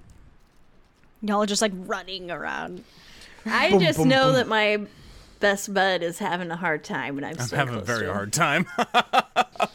[1.22, 2.84] Y'all are just like running around.
[3.46, 4.34] I Boom, just boom, know boom.
[4.36, 4.82] that my
[5.40, 8.08] best bud is having a hard time, and I'm, I'm staying having a very to
[8.10, 8.14] him.
[8.14, 8.66] hard time.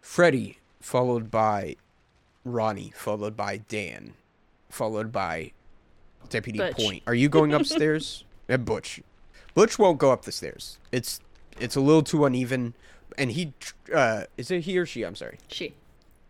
[0.00, 1.76] Freddy, followed by
[2.44, 4.14] Ronnie, followed by Dan,
[4.68, 5.52] followed by
[6.28, 6.76] Deputy Butch.
[6.76, 7.02] Point.
[7.06, 8.24] Are you going upstairs?
[8.48, 9.00] and uh, Butch.
[9.54, 10.78] Butch won't go up the stairs.
[10.90, 11.20] It's
[11.60, 12.74] it's a little too uneven,
[13.18, 13.52] and he
[13.94, 15.02] uh is it he or she?
[15.02, 15.38] I'm sorry.
[15.48, 15.74] She.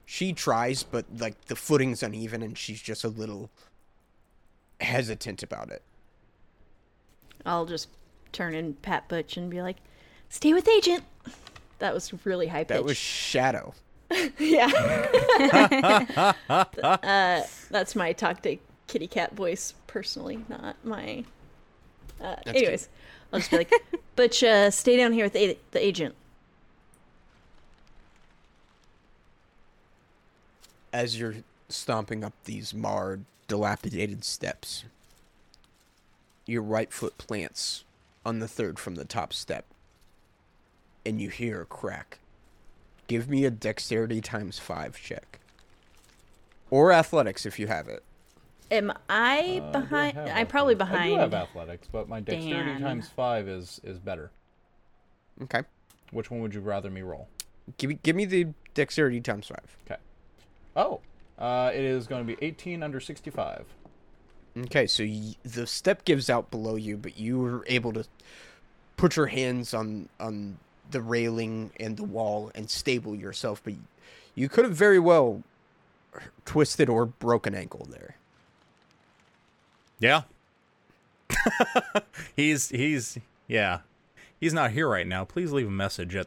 [0.04, 3.50] She tries, but like the footing's uneven, and she's just a little
[4.80, 5.82] hesitant about it.
[7.46, 7.88] I'll just
[8.32, 9.76] turn and pat Butch and be like,
[10.28, 11.04] "Stay with Agent."
[11.78, 12.78] That was really high pitched.
[12.78, 13.74] That was Shadow.
[14.38, 14.66] yeah.
[16.48, 21.24] uh, that's my talk to kitty cat voice personally, not my.
[22.20, 22.88] Uh, anyways,
[23.32, 23.72] I'll just be like,
[24.16, 26.14] "Butch, uh, stay down here with the, the agent."
[30.92, 31.36] As you're
[31.68, 34.84] stomping up these marred, dilapidated steps,
[36.46, 37.84] your right foot plants
[38.24, 39.64] on the third from the top step,
[41.04, 42.18] and you hear a crack.
[43.06, 45.40] Give me a dexterity times five check.
[46.70, 48.02] Or athletics if you have it.
[48.70, 50.18] Am I Uh, behind?
[50.18, 51.02] I'm probably behind.
[51.02, 52.80] I do have athletics, but my dexterity Dan.
[52.80, 54.30] times five is is better.
[55.42, 55.62] Okay.
[56.10, 57.28] Which one would you rather me roll?
[57.76, 59.76] Give me give me the dexterity times five.
[59.84, 60.00] Okay.
[60.76, 61.00] Oh,
[61.38, 63.64] uh, it is going to be 18 under 65.
[64.58, 68.04] Okay, so y- the step gives out below you, but you were able to
[68.96, 70.58] put your hands on on
[70.90, 73.74] the railing and the wall and stable yourself, but
[74.34, 75.42] you could have very well
[76.44, 78.16] twisted or broken ankle there.
[79.98, 80.22] yeah.
[82.36, 83.80] he's he's yeah.
[84.38, 85.24] He's not here right now.
[85.24, 86.26] Please leave a message at.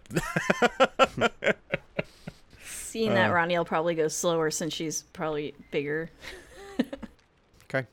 [2.96, 3.34] Seeing that Uh.
[3.34, 6.10] Ronnie will probably go slower since she's probably bigger.
[7.68, 7.86] Okay.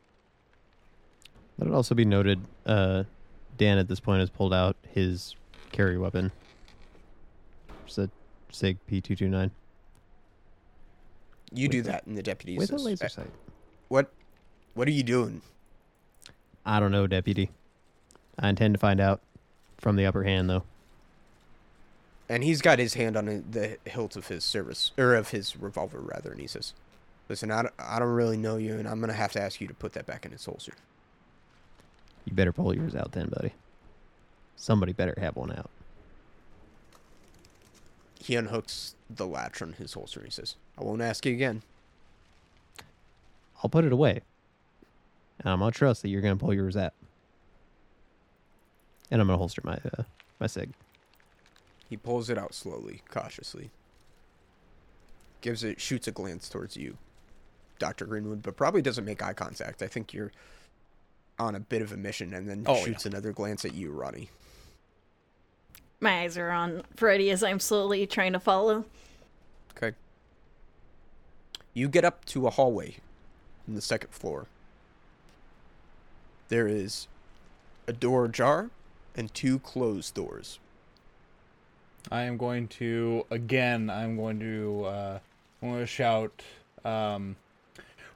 [1.58, 3.02] Let it also be noted, uh,
[3.58, 5.34] Dan at this point has pulled out his
[5.72, 6.30] carry weapon.
[7.84, 8.08] It's a
[8.52, 9.50] Sig P229
[11.52, 13.30] You do that in the deputy with a laser "Uh, sight.
[13.88, 14.12] What
[14.74, 15.42] what are you doing?
[16.64, 17.50] I don't know, deputy.
[18.38, 19.20] I intend to find out
[19.78, 20.62] from the upper hand, though.
[22.32, 26.00] And he's got his hand on the hilt of his service or of his revolver
[26.00, 26.72] rather, and he says,
[27.28, 29.68] "Listen, I don't, I don't really know you, and I'm gonna have to ask you
[29.68, 30.72] to put that back in its holster."
[32.24, 33.52] You better pull yours out then, buddy.
[34.56, 35.68] Somebody better have one out.
[38.18, 40.20] He unhooks the latch on his holster.
[40.20, 41.62] and He says, "I won't ask you again."
[43.62, 44.22] I'll put it away.
[45.38, 46.94] And I'm gonna trust that you're gonna pull yours out.
[49.10, 50.04] And I'm gonna holster my uh,
[50.40, 50.72] my sig.
[51.92, 53.70] He pulls it out slowly, cautiously.
[55.42, 56.96] Gives it, shoots a glance towards you,
[57.78, 59.82] Doctor Greenwood, but probably doesn't make eye contact.
[59.82, 60.32] I think you're
[61.38, 62.84] on a bit of a mission, and then Oh, yeah.
[62.84, 64.30] shoots another glance at you, Ronnie.
[66.00, 68.86] My eyes are on Freddy as I'm slowly trying to follow.
[69.76, 69.94] Okay.
[71.74, 72.96] You get up to a hallway
[73.68, 74.46] in the second floor.
[76.48, 77.06] There is
[77.86, 78.70] a door ajar
[79.14, 80.58] and two closed doors.
[82.10, 83.90] I am going to again.
[83.90, 84.84] I'm going to.
[84.84, 85.18] Uh,
[85.62, 86.42] I'm going to shout.
[86.84, 87.36] Um,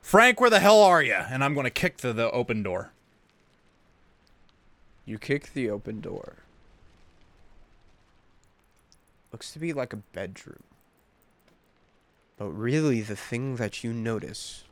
[0.00, 1.14] Frank, where the hell are you?
[1.14, 2.90] And I'm going to kick the, the open door.
[5.04, 6.36] You kick the open door.
[9.32, 10.62] Looks to be like a bedroom.
[12.36, 14.64] But really, the thing that you notice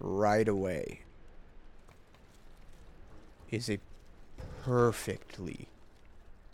[0.00, 1.02] right away
[3.50, 3.78] is a
[4.62, 5.68] perfectly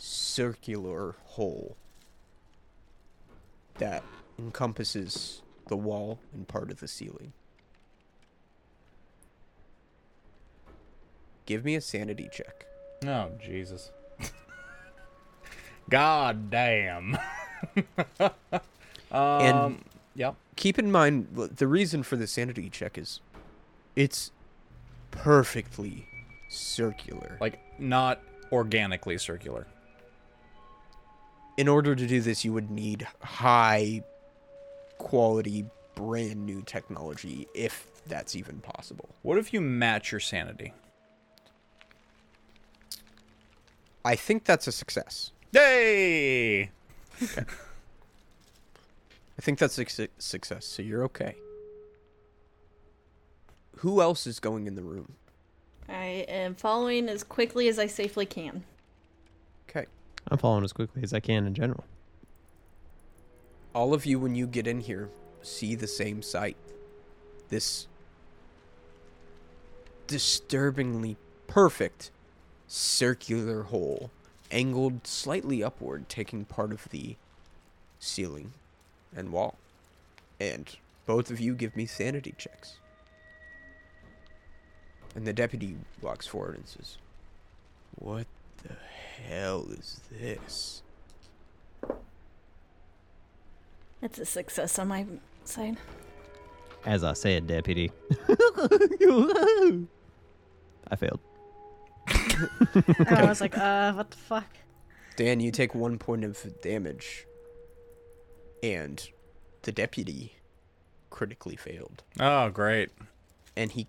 [0.02, 1.76] circular hole
[3.78, 4.02] that
[4.38, 7.34] encompasses the wall and part of the ceiling.
[11.44, 12.66] Give me a sanity check.
[13.06, 13.90] Oh Jesus.
[15.90, 17.18] God damn.
[18.20, 18.30] um,
[19.10, 19.84] And-
[20.14, 20.34] yep.
[20.56, 23.20] Keep in mind the reason for the sanity check is
[23.96, 24.30] it's
[25.10, 26.06] perfectly
[26.48, 27.36] circular.
[27.40, 28.20] Like not
[28.52, 29.66] organically circular.
[31.56, 34.02] In order to do this, you would need high
[34.98, 39.08] quality, brand new technology, if that's even possible.
[39.22, 40.72] What if you match your sanity?
[44.04, 45.32] I think that's a success.
[45.52, 46.62] Yay!
[49.40, 51.34] I think that's a su- success, so you're okay.
[53.78, 55.14] Who else is going in the room?
[55.88, 58.64] I am following as quickly as I safely can.
[59.68, 59.86] Okay.
[60.28, 61.84] I'm following as quickly as I can in general.
[63.74, 65.08] All of you, when you get in here,
[65.42, 66.56] see the same sight.
[67.48, 67.86] This
[70.06, 71.16] disturbingly
[71.46, 72.10] perfect
[72.66, 74.10] circular hole,
[74.50, 77.16] angled slightly upward, taking part of the
[77.98, 78.52] ceiling
[79.14, 79.56] and wall.
[80.40, 80.68] And
[81.06, 82.76] both of you give me sanity checks.
[85.14, 86.96] And the deputy walks forward and says,
[87.96, 88.26] What
[88.62, 88.76] the
[89.28, 90.82] hell is this?
[94.00, 95.04] That's a success on my
[95.44, 95.76] side.
[96.86, 97.92] As I said, deputy.
[98.28, 98.36] I
[100.96, 101.20] failed.
[102.08, 104.46] I was like, uh, what the fuck?
[105.16, 107.26] Dan, you take one point of damage.
[108.62, 109.06] And
[109.62, 110.34] the deputy
[111.10, 112.02] critically failed.
[112.18, 112.90] Oh, great.
[113.56, 113.86] And he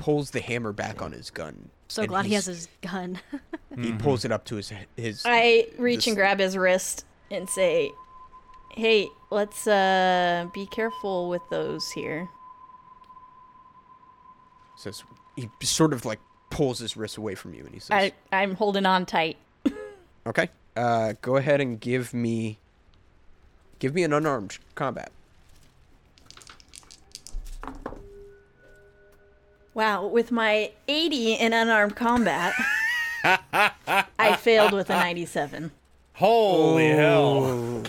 [0.00, 1.68] pulls the hammer back on his gun.
[1.88, 3.20] So glad he has his gun.
[3.78, 5.22] He pulls it up to his his.
[5.24, 7.92] I reach This- and grab his wrist and say,
[8.72, 12.28] "Hey, let's uh be careful with those here."
[14.76, 15.04] says
[15.36, 16.18] he sort of like
[16.50, 19.36] pulls his wrist away from you, and he says, I I'm holding on tight.
[20.26, 22.58] "Okay, uh, go ahead and give me,
[23.78, 25.12] give me an unarmed combat."
[29.72, 32.54] Wow, with my 80 in unarmed combat,
[33.24, 35.70] I failed with a 97.
[36.14, 37.44] Holy hell.
[37.44, 37.82] Oh.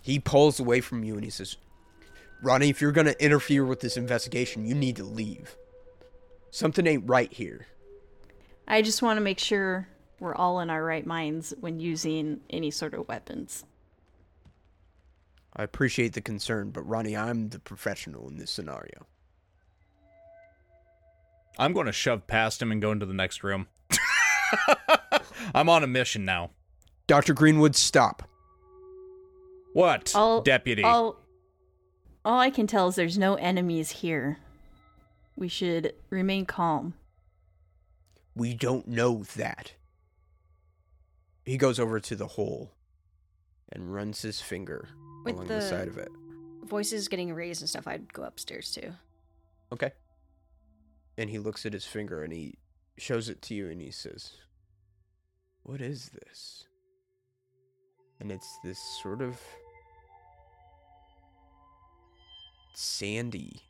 [0.00, 1.56] He pulls away from you and he says,
[2.42, 5.56] Ronnie, if you're going to interfere with this investigation, you need to leave.
[6.50, 7.66] Something ain't right here.
[8.68, 9.88] I just want to make sure
[10.20, 13.64] we're all in our right minds when using any sort of weapons.
[15.54, 19.06] I appreciate the concern, but Ronnie, I'm the professional in this scenario.
[21.58, 23.66] I'm going to shove past him and go into the next room.
[25.54, 26.50] I'm on a mission now.
[27.06, 27.34] Dr.
[27.34, 28.28] Greenwood, stop.
[29.72, 30.82] What, All, deputy?
[30.82, 31.16] All,
[32.24, 34.38] all I can tell is there's no enemies here.
[35.36, 36.94] We should remain calm.
[38.34, 39.72] We don't know that.
[41.44, 42.72] He goes over to the hole
[43.70, 44.88] and runs his finger
[45.24, 45.54] With along the...
[45.54, 46.08] the- side of it.
[46.64, 47.86] Voices getting raised and stuff.
[47.86, 48.92] I'd go upstairs too.
[49.72, 49.92] Okay.
[51.18, 52.58] And he looks at his finger and he
[52.98, 54.32] shows it to you and he says,
[55.62, 56.64] What is this?
[58.20, 59.38] And it's this sort of
[62.74, 63.60] sandy,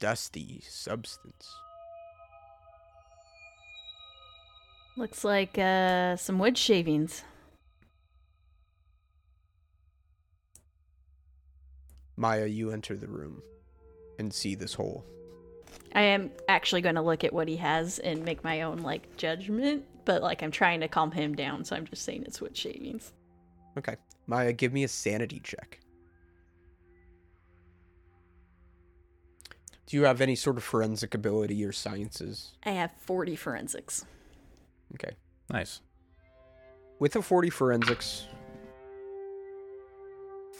[0.00, 1.48] dusty substance.
[4.96, 7.22] Looks like uh, some wood shavings.
[12.16, 13.42] Maya, you enter the room
[14.18, 15.04] and see this hole.
[15.96, 19.16] I am actually going to look at what he has and make my own like
[19.16, 22.54] judgment, but like I'm trying to calm him down, so I'm just saying it's wood
[22.54, 23.12] shavings.
[23.78, 23.96] Okay.
[24.26, 25.80] Maya, give me a sanity check.
[29.86, 32.52] Do you have any sort of forensic ability or sciences?
[32.64, 34.04] I have 40 forensics.
[34.94, 35.16] Okay.
[35.50, 35.80] nice.
[36.98, 38.26] with a 40 forensics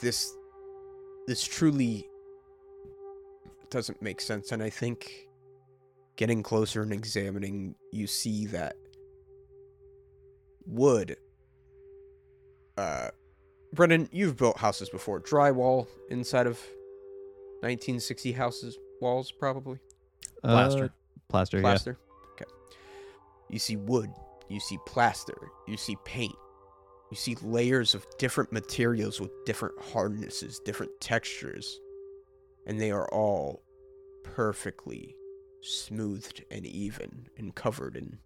[0.00, 0.32] this
[1.26, 2.06] this truly
[3.70, 5.25] doesn't make sense and i think
[6.16, 8.74] getting closer and examining you see that
[10.66, 11.16] wood
[12.76, 13.08] uh
[13.72, 15.20] brendan you've built houses before.
[15.20, 16.58] Drywall inside of
[17.60, 19.78] 1960 houses walls probably?
[20.42, 20.84] Plaster.
[20.84, 20.88] Uh,
[21.28, 21.98] plaster, plaster?
[22.34, 22.50] Okay.
[23.50, 24.10] You see wood
[24.48, 26.34] you see plaster you see paint
[27.10, 31.80] you see layers of different materials with different hardnesses different textures
[32.66, 33.62] and they are all
[34.22, 35.14] perfectly
[35.62, 38.18] smoothed and even and covered in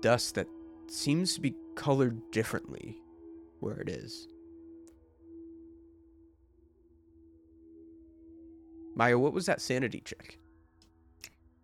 [0.00, 0.46] dust that
[0.88, 2.96] seems to be colored differently
[3.60, 4.28] where it is
[8.94, 10.38] Maya, what was that sanity check?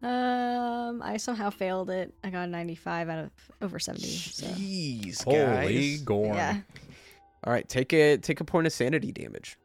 [0.03, 2.13] Um, I somehow failed it.
[2.25, 4.07] I got a 95 out of over 70.
[4.07, 4.47] So.
[4.47, 5.37] Jeez, Holy
[5.91, 6.01] guys.
[6.03, 6.35] gorn.
[6.35, 6.61] Yeah.
[7.45, 9.57] All right, take a take a point of sanity damage.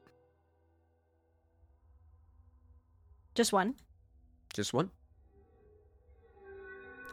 [3.33, 3.75] Just one.
[4.55, 4.89] Just one.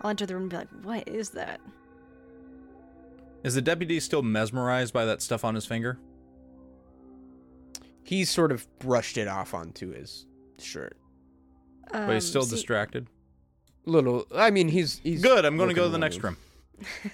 [0.01, 1.61] I'll enter the room and be like, what is that?
[3.43, 5.99] Is the deputy still mesmerized by that stuff on his finger?
[8.05, 10.26] He's sort of brushed it off onto his
[10.61, 10.97] shirt.
[11.93, 13.09] Um, But he's still see- distracted.
[13.84, 14.26] Little.
[14.32, 15.45] I mean, he's he's Good.
[15.45, 16.36] I'm going to go to looking the next room.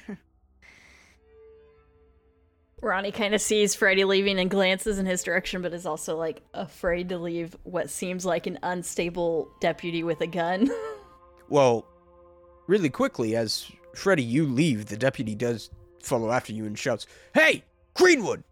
[2.81, 6.43] Ronnie kind of sees Freddy leaving and glances in his direction, but is also like
[6.55, 10.71] afraid to leave what seems like an unstable deputy with a gun.
[11.51, 11.87] Well,
[12.67, 15.71] really quickly, as Freddy, you leave, the deputy does
[16.03, 17.65] follow after you and shouts, "Hey,
[17.95, 18.45] Greenwood!"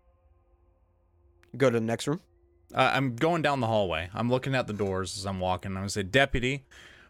[1.56, 2.20] Go to the next room.
[2.74, 4.08] Uh, I'm going down the hallway.
[4.14, 5.72] I'm looking at the doors as I'm walking.
[5.72, 6.64] I'm going to say, Deputy,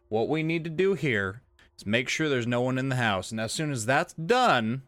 [0.09, 1.43] what we need to do here
[1.79, 3.31] is make sure there's no one in the house.
[3.31, 4.83] And as soon as that's done,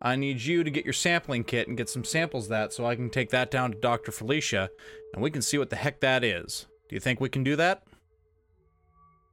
[0.00, 2.84] I need you to get your sampling kit and get some samples of that so
[2.84, 4.12] I can take that down to Dr.
[4.12, 4.70] Felicia
[5.14, 6.66] and we can see what the heck that is.
[6.88, 7.82] Do you think we can do that?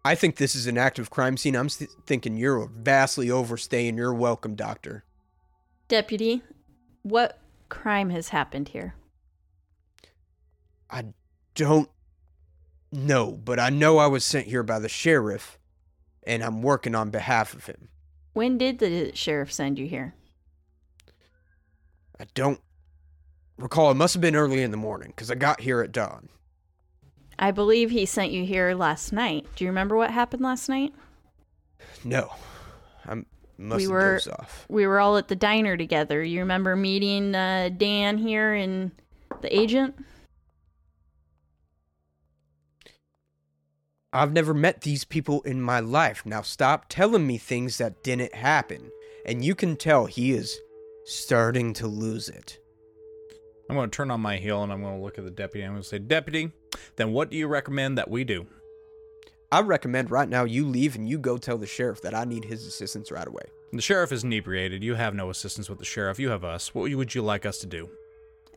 [0.05, 1.55] I think this is an active crime scene.
[1.55, 5.05] I'm st- thinking you're vastly overstaying your welcome, Doctor.
[5.87, 6.41] Deputy,
[7.03, 7.39] what
[7.69, 8.95] crime has happened here?
[10.89, 11.05] I
[11.55, 11.89] don't
[12.91, 15.57] know, but I know I was sent here by the sheriff,
[16.27, 17.87] and I'm working on behalf of him.
[18.33, 20.15] When did the sheriff send you here?
[22.23, 22.61] I don't
[23.57, 23.91] recall.
[23.91, 26.29] It must have been early in the morning because I got here at dawn.
[27.37, 29.45] I believe he sent you here last night.
[29.57, 30.93] Do you remember what happened last night?
[32.05, 32.31] No,
[33.05, 33.25] I
[33.57, 34.21] must We have were-.
[34.69, 36.23] We were all at the diner together.
[36.23, 38.91] You remember meeting uh, Dan here and
[39.41, 39.93] the agent?
[44.13, 46.25] I've never met these people in my life.
[46.25, 48.91] Now stop telling me things that didn't happen.
[49.25, 50.57] And you can tell he is
[51.05, 52.59] starting to lose it.
[53.69, 55.65] I'm going to turn on my heel and I'm going to look at the deputy.
[55.65, 56.51] I'm going to say, Deputy,
[56.95, 58.45] then what do you recommend that we do?
[59.51, 62.45] I recommend right now you leave and you go tell the sheriff that I need
[62.45, 63.43] his assistance right away.
[63.71, 64.83] The sheriff is inebriated.
[64.83, 66.19] You have no assistance with the sheriff.
[66.19, 66.73] You have us.
[66.73, 67.89] What would you like us to do?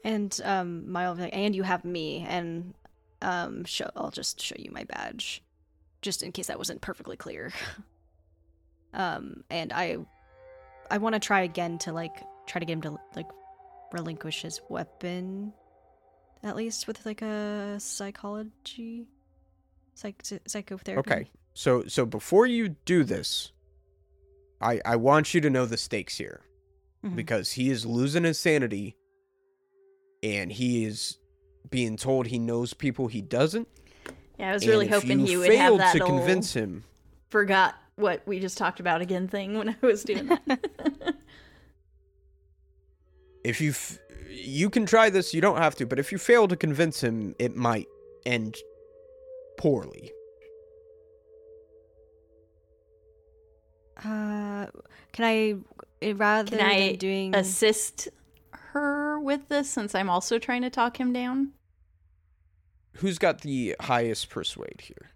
[0.04, 2.74] And um, Maya will and you have me, and
[3.22, 5.42] um, show, I'll just show you my badge,
[6.00, 7.52] just in case that wasn't perfectly clear.
[8.94, 9.96] um, and I,
[10.90, 13.26] I want to try again to like try to get him to like
[13.92, 15.52] relinquish his weapon,
[16.42, 19.06] at least with like a psychology,
[19.94, 21.10] psych psychotherapy.
[21.12, 21.30] Okay.
[21.54, 23.52] So so before you do this,
[24.60, 26.42] I I want you to know the stakes here
[27.04, 27.16] Mhm.
[27.16, 28.96] because he is losing his sanity
[30.22, 31.18] and he is
[31.70, 33.68] being told he knows people he doesn't.
[34.38, 36.84] Yeah, I was and really hoping you he would have failed that to convince him.
[37.28, 41.15] forgot what we just talked about again thing when I was doing that.
[43.46, 46.48] If you f- you can try this, you don't have to, but if you fail
[46.48, 47.86] to convince him, it might
[48.26, 48.56] end
[49.56, 50.10] poorly.
[53.98, 54.66] Uh,
[55.12, 55.54] can I
[56.02, 58.08] eh, rather Can I than doing Assist
[58.50, 61.52] her with this since I'm also trying to talk him down.
[62.96, 65.10] Who's got the highest persuade here?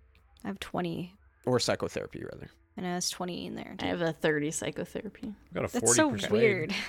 [0.45, 1.15] I have twenty,
[1.45, 2.49] Or psychotherapy rather.
[2.77, 3.75] and it has twenty in there.
[3.81, 5.35] I have a 30 psychotherapy.
[5.49, 6.33] I've got a 40 That's so persuade.
[6.33, 6.75] weird.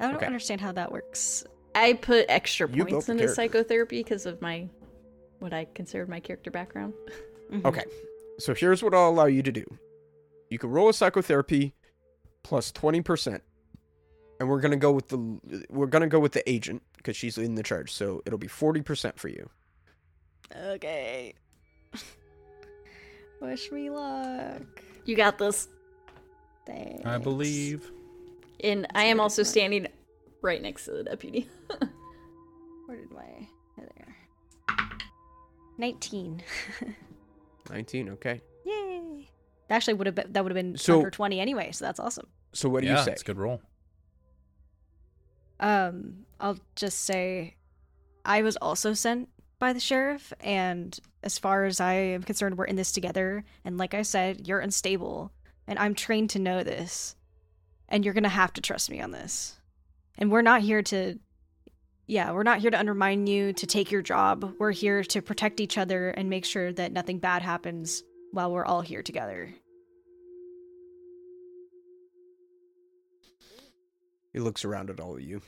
[0.00, 0.26] I don't Okay.
[0.26, 1.44] understand how that works.
[1.74, 3.34] I put extra You points into character.
[3.34, 4.68] psychotherapy because of my
[5.38, 6.94] what I considered my character background.
[7.50, 7.64] Mhm.
[7.64, 7.84] Okay.
[8.38, 9.64] So here's what I'll allow you to do.
[10.50, 11.74] You can roll a psychotherapy
[12.42, 13.42] plus 20%.
[14.40, 15.18] And we're going to go with the
[15.70, 17.92] we're going to go with the agent because she's in the charge.
[17.92, 19.50] So it'll be 40% for you.
[20.56, 21.34] Okay.
[23.40, 24.62] Wish me luck.
[25.04, 25.68] You got this.
[26.66, 27.04] Thanks.
[27.06, 27.90] I believe.
[28.62, 29.86] And I am also standing
[30.42, 31.48] right next to the deputy.
[32.86, 33.48] Where did my
[33.78, 34.14] there?
[35.78, 36.42] Nineteen.
[37.70, 38.40] 19, okay.
[38.66, 39.30] Yay!
[39.68, 42.00] That actually would have been that would have been So- under twenty anyway, so that's
[42.00, 42.26] awesome.
[42.52, 43.12] So what do yeah, you say?
[43.12, 43.62] it's a good roll.
[45.60, 47.54] Um, I'll just say,
[48.24, 52.64] I was also sent by the sheriff, and as far as I am concerned, we're
[52.64, 53.44] in this together.
[53.64, 55.30] And like I said, you're unstable,
[55.66, 57.14] and I'm trained to know this,
[57.90, 59.56] and you're gonna have to trust me on this.
[60.18, 61.18] And we're not here to,
[62.06, 64.54] yeah, we're not here to undermine you to take your job.
[64.58, 68.64] We're here to protect each other and make sure that nothing bad happens while we're
[68.64, 69.54] all here together.
[74.32, 75.42] He looks around at all of you.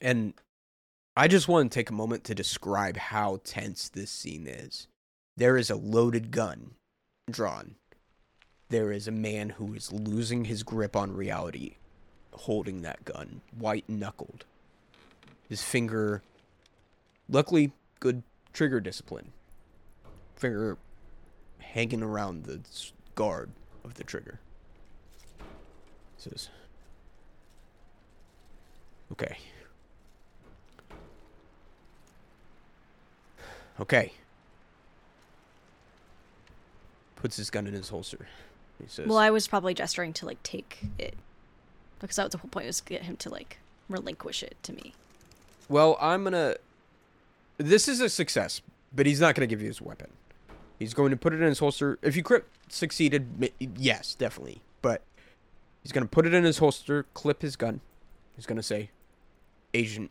[0.00, 0.34] And
[1.16, 4.88] I just want to take a moment to describe how tense this scene is.
[5.36, 6.72] There is a loaded gun
[7.30, 7.76] drawn.
[8.72, 11.74] There is a man who is losing his grip on reality,
[12.32, 14.46] holding that gun, white knuckled.
[15.46, 16.22] His finger,
[17.28, 18.22] luckily, good
[18.54, 19.32] trigger discipline.
[20.36, 20.78] Finger
[21.58, 22.60] hanging around the
[23.14, 23.50] guard
[23.84, 24.40] of the trigger.
[26.16, 26.48] Says,
[29.12, 29.36] okay.
[33.78, 34.12] Okay.
[37.16, 38.26] Puts his gun in his holster.
[38.80, 41.14] He says, Well, I was probably gesturing to like take it
[42.00, 43.58] because that was the whole point was to get him to like
[43.88, 44.94] relinquish it to me.
[45.68, 46.56] Well, I'm gonna.
[47.58, 48.60] This is a success,
[48.94, 50.10] but he's not gonna give you his weapon.
[50.78, 51.98] He's going to put it in his holster.
[52.02, 54.60] If you crit succeeded, yes, definitely.
[54.82, 55.02] But
[55.82, 57.80] he's gonna put it in his holster, clip his gun.
[58.34, 58.90] He's gonna say,
[59.72, 60.10] "Agent,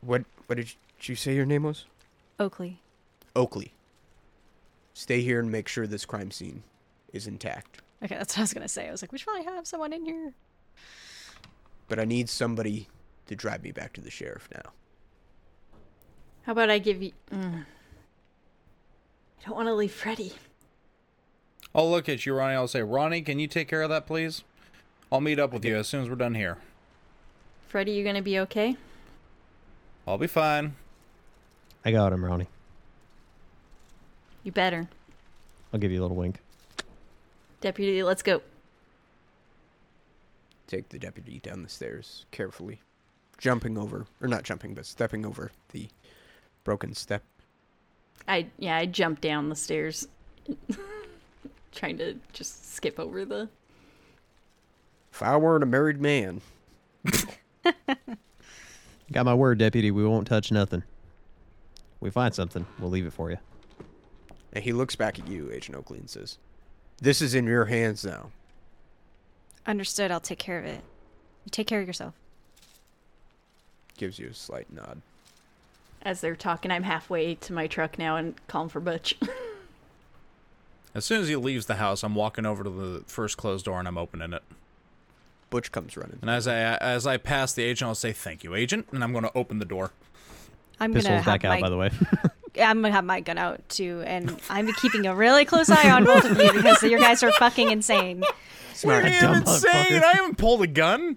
[0.00, 0.24] what?
[0.46, 1.86] What did you say your name was?
[2.38, 2.80] Oakley.
[3.34, 3.72] Oakley.
[4.92, 6.62] Stay here and make sure this crime scene
[7.14, 7.80] is intact.
[8.02, 8.88] Okay, that's what I was gonna say.
[8.88, 10.34] I was like, we should probably have someone in here.
[11.88, 12.88] But I need somebody
[13.26, 14.72] to drive me back to the sheriff now."
[16.42, 17.12] How about I give you?
[17.32, 17.64] Mm.
[19.40, 20.32] I don't want to leave Freddy.
[21.74, 22.54] I'll look at you, Ronnie.
[22.54, 24.42] I'll say, Ronnie, can you take care of that, please?
[25.10, 26.58] I'll meet up with you as soon as we're done here.
[27.68, 28.76] Freddy, you gonna be okay?
[30.06, 30.76] I'll be fine.
[31.84, 32.48] I got him, Ronnie.
[34.42, 34.88] You better.
[35.72, 36.40] I'll give you a little wink.
[37.64, 38.42] Deputy, let's go.
[40.66, 42.82] take the deputy down the stairs carefully,
[43.38, 45.88] jumping over, or not jumping, but stepping over the
[46.62, 47.22] broken step.
[48.28, 50.06] I yeah, I jumped down the stairs,
[51.72, 53.48] trying to just skip over the.
[55.10, 56.42] If I weren't a married man,
[59.10, 59.90] Got my word, deputy.
[59.90, 60.82] We won't touch nothing.
[61.98, 63.38] We find something, we'll leave it for you.
[64.52, 66.36] and he looks back at you, Agent Oakley, and says,
[67.00, 68.30] "This is in your hands now."
[69.66, 70.10] Understood.
[70.10, 70.82] I'll take care of it.
[71.44, 72.14] You take care of yourself.
[73.96, 75.00] Gives you a slight nod.
[76.02, 79.16] As they're talking, I'm halfway to my truck now and calling for Butch.
[80.94, 83.80] As soon as he leaves the house, I'm walking over to the first closed door
[83.80, 84.42] and I'm opening it.
[85.50, 86.18] Butch comes running.
[86.20, 89.12] And as I as I pass the agent, I'll say, "Thank you, agent," and I'm
[89.12, 89.90] going to open the door.
[90.80, 91.90] I'm gonna Pistol's have back my out, by the way.
[92.60, 96.04] I'm gonna have my gun out too, and I'm keeping a really close eye on
[96.04, 98.24] both of you because you guys are fucking insane.
[98.74, 99.04] Smart.
[99.04, 99.70] I dumb am insane.
[99.70, 100.02] motherfucker.
[100.04, 101.16] I haven't pulled a gun.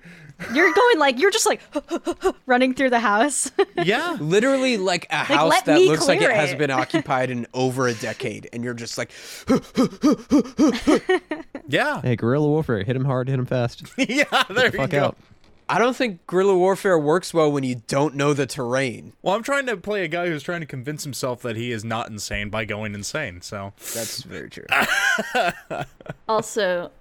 [0.53, 1.61] You're going like you're just like
[2.45, 3.51] running through the house.
[3.83, 4.17] Yeah.
[4.19, 7.95] Literally like a house that looks like it clear has been occupied in over a
[7.95, 9.09] decade, and you're just like,
[11.67, 12.01] Yeah.
[12.01, 12.83] hey, guerrilla warfare.
[12.83, 13.83] Hit him hard, hit him fast.
[13.97, 14.23] yeah.
[14.49, 15.03] There you Fuck go.
[15.05, 15.17] out.
[15.69, 19.13] I don't think guerrilla warfare works well when you don't know the terrain.
[19.21, 21.83] Well, I'm trying to play a guy who's trying to convince himself that he is
[21.83, 23.41] not insane by going insane.
[23.41, 24.65] So That's very true.
[26.29, 26.91] also,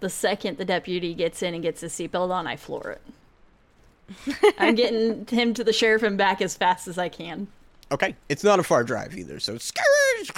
[0.00, 4.54] the second the deputy gets in and gets his seatbelt on, I floor it.
[4.58, 7.46] I'm getting him to the sheriff and back as fast as I can.
[7.90, 10.32] Okay, it's not a far drive either, so scourge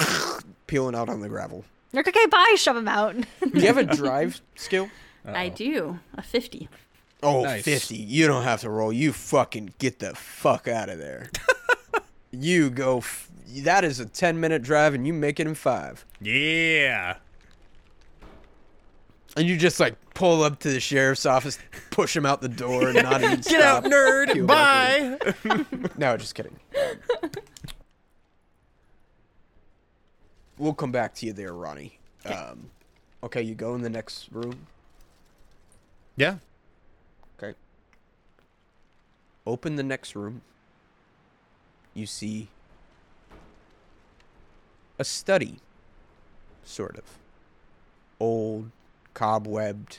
[0.67, 1.65] peeling out on the gravel.
[1.93, 2.55] You're okay, bye.
[2.57, 3.15] Shove him out.
[3.17, 3.27] Do
[3.61, 4.91] you have a drive skill?
[5.25, 6.69] I do a 50.
[7.25, 7.65] Oh, Nice.
[7.65, 7.97] 50.
[7.97, 8.93] You don't have to roll.
[8.93, 11.31] You fucking get the fuck out of there.
[12.31, 12.99] you go.
[12.99, 13.31] F-
[13.63, 16.05] that is a 10 minute drive, and you make it in five.
[16.21, 17.17] yeah.
[19.37, 21.59] And you just like pull up to the sheriff's office,
[21.91, 24.47] push him out the door, and not even Get out, nerd.
[24.47, 25.19] Bye.
[25.99, 26.57] No, just kidding.
[30.59, 31.99] we'll come back to you there, Ronnie.
[32.25, 32.71] Um,
[33.25, 34.67] okay, you go in the next room.
[36.17, 36.37] Yeah.
[39.47, 40.43] Open the next room.
[41.93, 42.49] You see
[44.99, 45.57] a study,
[46.65, 47.05] sort of.
[48.19, 48.71] Old,
[49.15, 49.99] cobwebbed.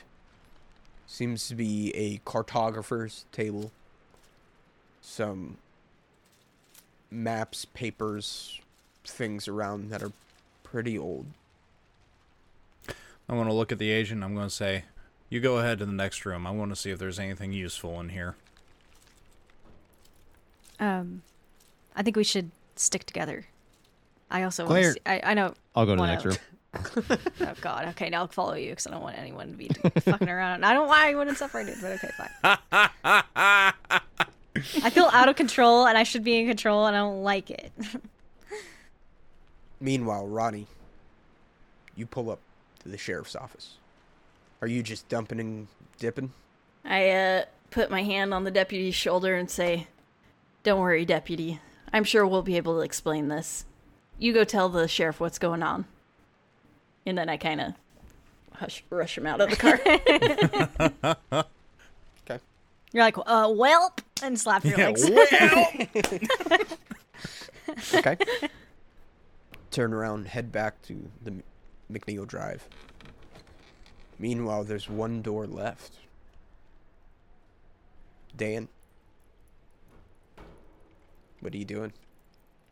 [1.06, 3.70] Seems to be a cartographer's table.
[5.00, 5.58] Some
[7.10, 8.60] maps, papers,
[9.04, 10.12] things around that are
[10.64, 11.26] pretty old.
[13.28, 14.24] I want to look at the agent.
[14.24, 14.84] I'm going to say,
[15.30, 16.46] "You go ahead to the next room.
[16.46, 18.34] I want to see if there's anything useful in here."
[20.80, 21.22] Um,
[21.94, 23.46] I think we should stick together.
[24.30, 24.82] I also want Claire.
[24.88, 25.00] to see.
[25.06, 25.54] I, I know.
[25.74, 26.36] I'll go to the next room.
[27.40, 27.88] Oh God.
[27.88, 29.68] Okay, now I'll follow you because I don't want anyone to be
[30.00, 30.62] fucking around.
[30.62, 32.58] I don't want anyone separated, but okay, fine.
[34.82, 37.50] I feel out of control, and I should be in control, and I don't like
[37.50, 37.72] it.
[39.80, 40.66] Meanwhile, Ronnie,
[41.94, 42.40] you pull up
[42.80, 43.76] to the sheriff's office.
[44.60, 45.68] Are you just dumping and
[45.98, 46.32] dipping?
[46.84, 49.86] I uh, put my hand on the deputy's shoulder and say,
[50.66, 51.60] Don't worry, deputy.
[51.92, 53.66] I'm sure we'll be able to explain this.
[54.18, 55.84] You go tell the sheriff what's going on.
[57.06, 57.74] And then I kind of
[58.52, 61.14] hush rush him out of the car.
[62.28, 62.40] Okay.
[62.92, 65.08] You're like, uh, welp, and slap your Yeah, legs.
[65.08, 65.72] well.
[67.94, 68.16] Okay.
[69.70, 71.34] Turn around, head back to the
[71.92, 72.68] McNeil Drive.
[74.18, 75.92] Meanwhile, there's one door left.
[78.36, 78.66] Dan.
[81.40, 81.92] What are you doing?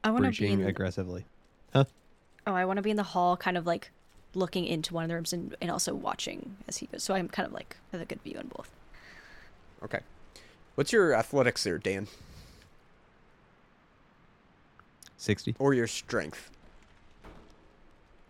[0.02, 1.24] I want to be in, aggressively.
[1.72, 1.84] Huh?
[2.46, 3.90] Oh, I want to be in the hall, kind of like
[4.34, 7.02] looking into one of the rooms and, and also watching as he goes.
[7.02, 8.70] So I'm kind of like have a good view in both.
[9.82, 10.00] Okay.
[10.74, 12.08] What's your athletics there, Dan?
[15.16, 16.50] 60, Or your strength?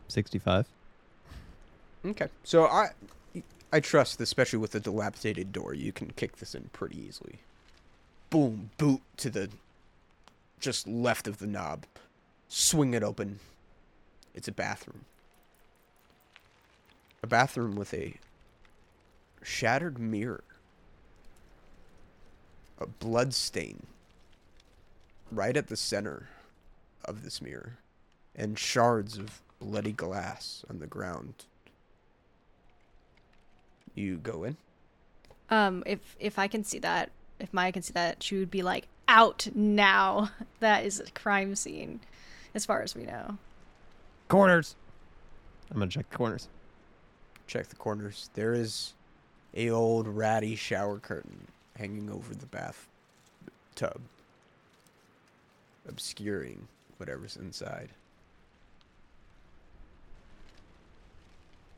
[0.08, 0.66] 65.
[2.06, 2.28] Okay.
[2.44, 2.90] So I
[3.72, 7.40] I trust, especially with the dilapidated door, you can kick this in pretty easily.
[8.30, 9.50] Boom, boot to the
[10.64, 11.84] just left of the knob.
[12.48, 13.38] Swing it open.
[14.34, 15.04] It's a bathroom.
[17.22, 18.14] A bathroom with a
[19.42, 20.42] shattered mirror.
[22.78, 23.86] A blood stain
[25.30, 26.28] right at the center
[27.04, 27.78] of this mirror
[28.34, 31.44] and shards of bloody glass on the ground
[33.94, 34.56] you go in.
[35.50, 38.62] Um, if if I can see that, if Maya can see that, she would be
[38.62, 40.30] like, "Out now!
[40.60, 42.00] That is a crime scene,
[42.54, 43.38] as far as we know."
[44.28, 44.76] Corners!
[45.70, 46.48] I'm going to check the corners.
[47.46, 48.30] Check the corners.
[48.34, 48.94] There is
[49.54, 51.46] a old ratty shower curtain
[51.76, 52.86] hanging over the bath
[53.74, 54.00] tub,
[55.88, 57.90] obscuring whatever's inside.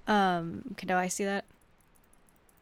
[0.06, 1.44] Um, can I see that?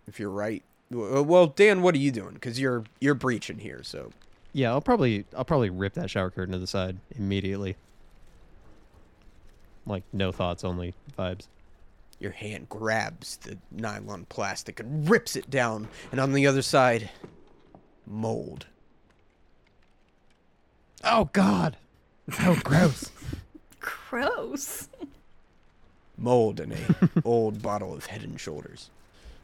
[0.07, 2.35] If you're right, well, Dan, what are you doing?
[2.35, 3.83] Because you're you're breaching here.
[3.83, 4.13] So
[4.55, 7.77] Yeah, I'll probably I'll probably rip that shower curtain to the side immediately.
[9.85, 11.49] Like no thoughts, only vibes.
[12.21, 17.11] your hand grabs the nylon plastic and rips it down, and on the other side,
[18.07, 18.65] mold.
[21.03, 21.77] Oh God!
[22.41, 23.11] Oh, gross.
[24.09, 24.89] Gross.
[26.17, 26.77] Mold in a
[27.25, 28.89] old bottle of Head and Shoulders.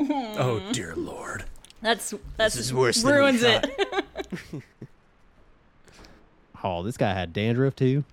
[0.01, 1.45] oh dear lord.
[1.83, 3.67] That's that's is worse than we ruins thought.
[3.69, 4.63] it.
[6.63, 8.05] oh, this guy had dandruff too.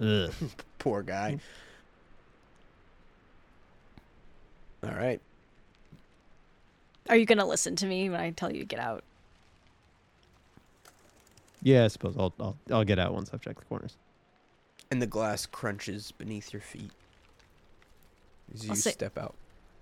[0.00, 0.32] Ugh.
[0.78, 1.38] Poor guy.
[4.84, 5.20] All right.
[7.08, 9.02] Are you gonna listen to me when I tell you to get out?
[11.62, 13.96] Yeah, I suppose I'll I'll I'll get out once I've checked the corners.
[14.90, 16.92] And the glass crunches beneath your feet
[18.54, 19.34] as you I'll say- step out.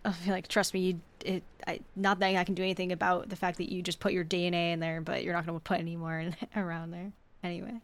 [0.04, 3.28] I'll be like, trust me, you, it, I, not that I can do anything about
[3.28, 5.62] the fact that you just put your DNA in there, but you're not going to
[5.62, 7.10] put any more in, around there
[7.42, 7.80] anyway.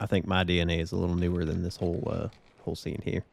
[0.00, 2.28] I think my DNA is a little newer than this whole uh,
[2.64, 3.24] whole scene here.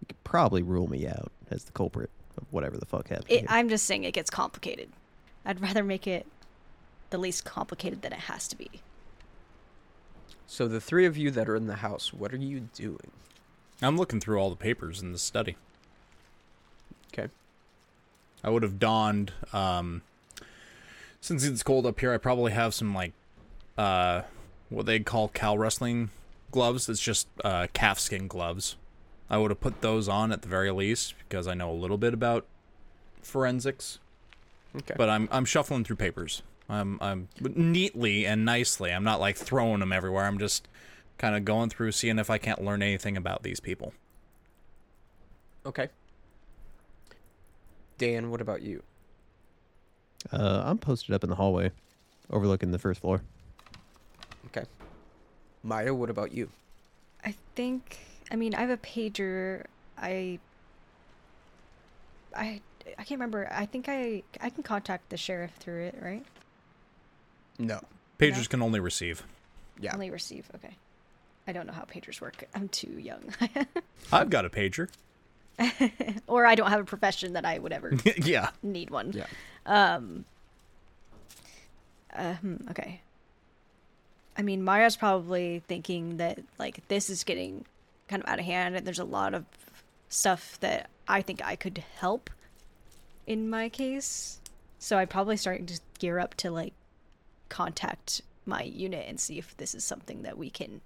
[0.00, 3.30] You could probably rule me out as the culprit of whatever the fuck happened.
[3.30, 3.46] It, here.
[3.48, 4.90] I'm just saying it gets complicated.
[5.44, 6.26] I'd rather make it
[7.10, 8.70] the least complicated than it has to be.
[10.46, 13.10] So the three of you that are in the house, what are you doing?
[13.80, 15.56] I'm looking through all the papers in the study.
[17.12, 17.32] Okay.
[18.44, 20.02] I would have donned um
[21.20, 23.12] since it's cold up here, I probably have some like
[23.78, 24.22] uh
[24.68, 26.10] what they call cow wrestling
[26.50, 26.88] gloves.
[26.88, 28.76] It's just uh calf skin gloves.
[29.28, 31.98] I would have put those on at the very least because I know a little
[31.98, 32.46] bit about
[33.22, 33.98] forensics.
[34.76, 34.94] Okay.
[34.96, 36.42] But I'm I'm shuffling through papers.
[36.68, 38.92] I'm I'm neatly and nicely.
[38.92, 40.26] I'm not like throwing them everywhere.
[40.26, 40.68] I'm just
[41.18, 43.92] kind of going through seeing if I can't learn anything about these people.
[45.66, 45.88] okay.
[47.98, 48.82] Dan, what about you?
[50.32, 51.72] Uh, I'm posted up in the hallway,
[52.30, 53.22] overlooking the first floor.
[54.46, 54.66] Okay.
[55.62, 56.48] Maya, what about you?
[57.24, 57.98] I think.
[58.30, 59.64] I mean, I have a pager.
[59.98, 60.38] I.
[62.34, 62.60] I.
[62.98, 63.48] I can't remember.
[63.52, 66.24] I think I I can contact the sheriff through it, right?
[67.58, 67.80] No.
[68.18, 69.22] Pagers can only receive.
[69.78, 69.94] Yeah.
[69.94, 70.50] Only receive.
[70.54, 70.74] Okay.
[71.46, 72.44] I don't know how pagers work.
[72.54, 73.22] I'm too young.
[74.12, 74.88] I've got a pager.
[76.26, 78.50] or I don't have a profession that I would ever yeah.
[78.62, 79.12] need one.
[79.12, 79.26] Yeah.
[79.66, 80.24] Um.
[82.14, 83.00] Uh, hmm, okay.
[84.36, 87.64] I mean, Maya's probably thinking that like this is getting
[88.08, 89.44] kind of out of hand, and there's a lot of
[90.08, 92.30] stuff that I think I could help
[93.26, 94.40] in my case.
[94.78, 96.72] So I'm probably starting to gear up to like
[97.48, 100.80] contact my unit and see if this is something that we can.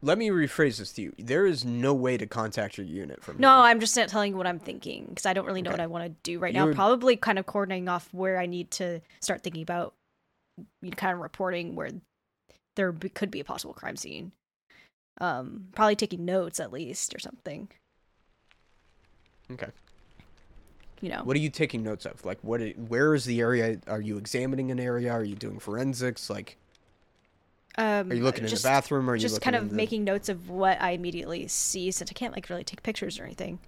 [0.00, 1.12] Let me rephrase this to you.
[1.18, 3.64] There is no way to contact your unit from No, here.
[3.64, 5.88] I'm just not telling you what I'm thinking because I don't really know what I
[5.88, 6.66] want to do right You now.
[6.66, 9.94] would- Probably kind of coordinating off where I need to start thinking about
[10.82, 11.90] you know, kind of reporting where
[12.76, 14.30] there b- could be a possible crime scene.
[15.20, 17.68] Um, probably taking notes at least or something.
[19.50, 19.68] Okay.
[21.00, 22.24] You know, What are you taking notes of?
[22.24, 22.60] Like, what?
[22.76, 23.78] Where is the area?
[23.88, 25.10] Are you examining an area?
[25.12, 26.28] Are you doing forensics?
[26.28, 26.56] Like,
[27.78, 29.08] um, are you looking just, in the bathroom?
[29.08, 32.10] Or are you just kind of the- making notes of what I immediately see, since
[32.10, 33.60] I can't like really take pictures or anything.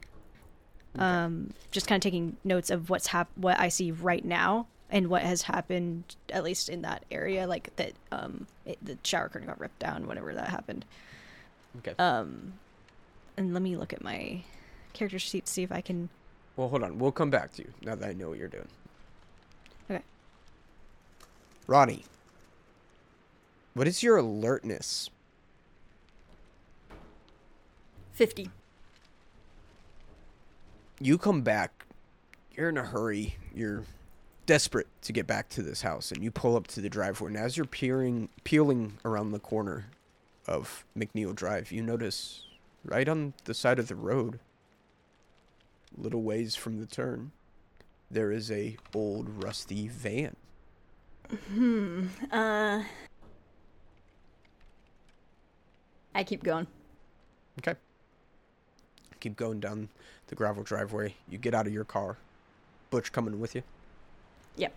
[0.98, 5.06] Um, just kind of taking notes of what's hap- what I see right now and
[5.06, 9.46] what has happened, at least in that area, like that um it, the shower curtain
[9.46, 10.84] got ripped down whenever that happened.
[11.78, 11.94] Okay.
[12.00, 12.54] Um,
[13.36, 14.42] and let me look at my
[14.92, 16.08] character sheet to see if I can.
[16.56, 16.98] Well, hold on.
[16.98, 18.66] We'll come back to you now that I know what you're doing.
[19.88, 20.02] Okay.
[21.68, 22.04] Ronnie,
[23.80, 25.08] what is your alertness?
[28.12, 28.50] 50.
[31.00, 31.86] You come back.
[32.54, 33.36] You're in a hurry.
[33.54, 33.84] You're
[34.44, 37.28] desperate to get back to this house, and you pull up to the driveway.
[37.28, 39.86] And as you're peering, peeling around the corner
[40.46, 42.42] of McNeil Drive, you notice
[42.84, 44.40] right on the side of the road,
[45.96, 47.32] little ways from the turn,
[48.10, 50.36] there is a old rusty van.
[51.30, 52.08] Hmm.
[52.30, 52.82] Uh.
[56.14, 56.66] I keep going.
[57.58, 57.78] Okay.
[59.20, 59.88] Keep going down
[60.28, 61.14] the gravel driveway.
[61.28, 62.16] You get out of your car.
[62.90, 63.62] Butch coming with you.
[64.56, 64.72] Yep.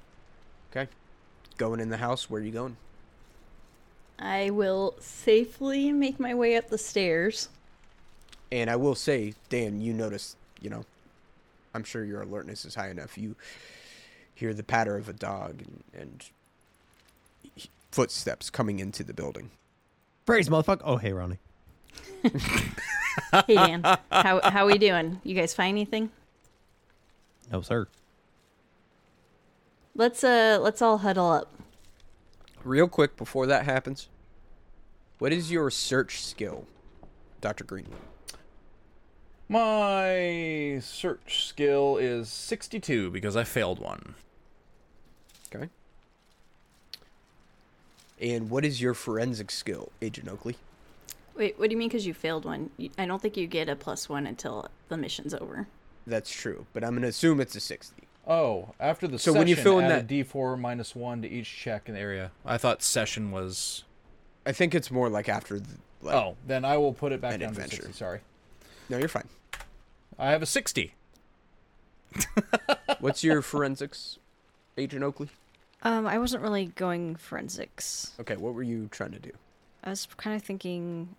[0.71, 0.89] Okay.
[1.57, 2.29] Going in the house.
[2.29, 2.77] Where are you going?
[4.19, 7.49] I will safely make my way up the stairs.
[8.51, 10.86] And I will say, Dan, you notice, you know,
[11.73, 13.17] I'm sure your alertness is high enough.
[13.17, 13.36] You
[14.36, 17.59] hear the patter of a dog and, and
[17.91, 19.49] footsteps coming into the building.
[20.26, 20.82] Praise, motherfucker.
[20.84, 21.39] Oh, hey, Ronnie.
[23.45, 25.21] Hey Dan, how how we doing?
[25.24, 26.09] You guys find anything?
[27.51, 27.88] No, sir.
[29.95, 31.53] Let's uh let's all huddle up.
[32.63, 34.09] Real quick before that happens,
[35.19, 36.65] what is your search skill,
[37.41, 37.63] Dr.
[37.63, 37.97] Greenwood?
[39.49, 44.15] My search skill is 62 because I failed one.
[45.53, 45.69] Okay.
[48.24, 50.55] And what is your forensic skill, Agent Oakley?
[51.36, 51.89] Wait, what do you mean?
[51.89, 52.69] Because you failed one?
[52.97, 55.67] I don't think you get a plus one until the mission's over.
[56.07, 58.03] That's true, but I'm going to assume it's a 60.
[58.26, 61.89] Oh, after the So session, when you fill in that- D4 one to each check
[61.89, 62.32] in the area.
[62.45, 63.84] I thought session was.
[64.45, 65.76] I think it's more like after the.
[66.01, 67.78] Like, oh, then I will put it back an down adventure.
[67.78, 67.93] to 60.
[67.93, 68.19] Sorry,
[68.89, 69.28] No, you're fine.
[70.17, 70.93] I have a 60.
[72.99, 74.19] What's your forensics,
[74.78, 75.30] Agent Oakley?
[75.84, 78.13] Um, I wasn't really going forensics.
[78.19, 79.31] Okay, what were you trying to do?
[79.84, 81.09] I was kind of thinking,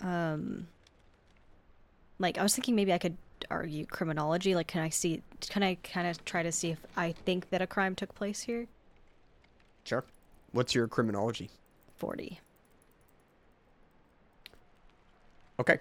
[0.00, 0.68] um,
[2.20, 3.16] like I was thinking maybe I could
[3.50, 4.54] argue criminology.
[4.54, 5.20] Like, can I see?
[5.40, 8.42] Can I kind of try to see if I think that a crime took place
[8.42, 8.68] here?
[9.82, 10.04] Sure.
[10.52, 11.50] What's your criminology?
[11.96, 12.38] Forty.
[15.58, 15.78] Okay.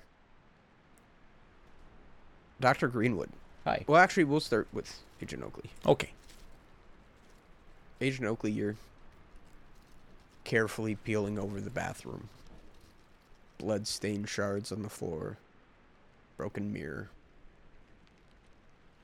[2.60, 2.88] Dr.
[2.88, 3.30] Greenwood.
[3.66, 3.84] Hi.
[3.86, 5.70] Well, actually, we'll start with Agent Oakley.
[5.86, 6.12] Okay.
[8.02, 8.76] Agent Oakley, you're
[10.44, 12.30] carefully peeling over the bathroom.
[13.58, 15.38] Blood-stained shards on the floor.
[16.38, 17.10] Broken mirror.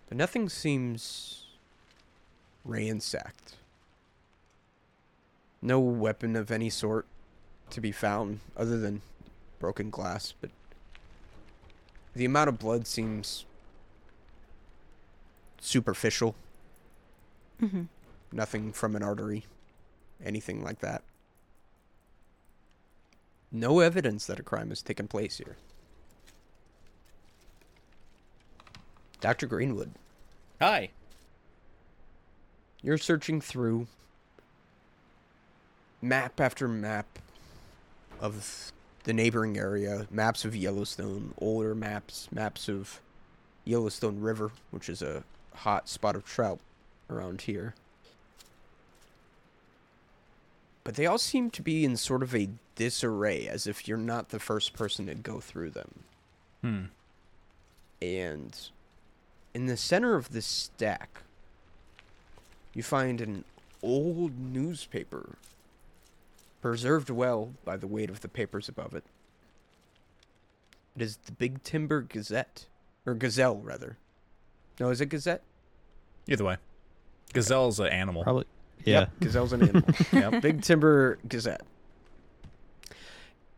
[0.10, 1.46] But nothing seems
[2.66, 3.56] ransacked.
[5.62, 7.06] No weapon of any sort
[7.70, 9.02] to be found other than
[9.60, 10.50] broken glass, but
[12.14, 13.46] the amount of blood seems
[15.62, 16.36] superficial.
[17.62, 17.84] Mm-hmm.
[18.32, 19.46] Nothing from an artery,
[20.24, 21.04] anything like that.
[23.52, 25.58] No evidence that a crime has taken place here.
[29.20, 29.46] Dr.
[29.46, 29.92] Greenwood,
[30.60, 30.90] Hi.
[32.82, 33.88] you're searching through
[36.02, 37.20] map after map
[38.20, 38.72] of
[39.04, 43.00] the neighboring area, maps of Yellowstone, older maps, maps of
[43.64, 45.24] Yellowstone River, which is a
[45.54, 46.60] hot spot of trout
[47.10, 47.76] around here.
[50.92, 54.28] But they all seem to be in sort of a disarray, as if you're not
[54.28, 56.04] the first person to go through them.
[56.60, 56.82] Hmm.
[58.02, 58.60] And
[59.54, 61.22] in the center of this stack,
[62.74, 63.46] you find an
[63.82, 65.38] old newspaper,
[66.62, 69.06] preserved well by the weight of the papers above it.
[70.98, 72.66] It is the Big Timber Gazette,
[73.06, 73.96] or Gazelle, rather.
[74.78, 75.44] No, is it Gazette?
[76.28, 76.58] Either way,
[77.32, 78.24] gazelle's an animal.
[78.24, 78.46] Probably.
[78.86, 79.00] Yeah.
[79.00, 79.90] Yep, Gazelle's an animal.
[80.12, 80.42] Yep.
[80.42, 81.62] Big Timber Gazette.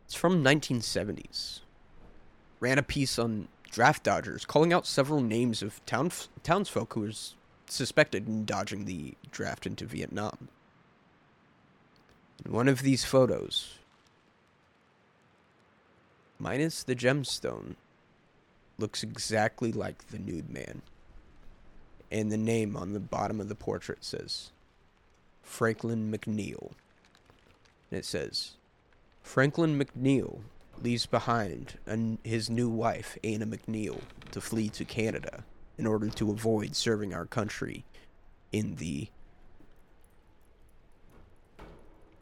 [0.04, 1.60] It's from 1970s.
[2.60, 6.10] Ran a piece on draft dodgers, calling out several names of town
[6.42, 7.34] townsfolk who was
[7.68, 10.48] suspected in dodging the draft into Vietnam.
[12.44, 13.78] In One of these photos,
[16.38, 17.74] minus the gemstone,
[18.78, 20.82] looks exactly like the nude man.
[22.10, 24.52] And the name on the bottom of the portrait says
[25.44, 26.72] Franklin McNeil.
[27.90, 28.54] And it says
[29.22, 30.40] Franklin McNeil
[30.82, 34.00] leaves behind an, his new wife, Anna McNeil,
[34.32, 35.44] to flee to Canada
[35.78, 37.84] in order to avoid serving our country
[38.50, 39.08] in the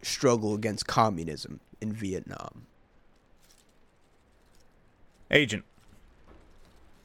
[0.03, 2.67] struggle against communism in Vietnam.
[5.31, 5.65] Agent,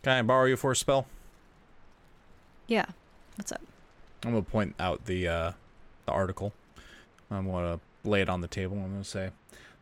[0.04, 1.08] can I borrow you for a spell?
[2.68, 2.86] Yeah.
[3.36, 3.62] What's up?
[4.24, 5.52] I'm gonna point out the uh,
[6.08, 6.54] the article.
[7.30, 8.78] I'm gonna lay it on the table.
[8.78, 9.30] I'm gonna say,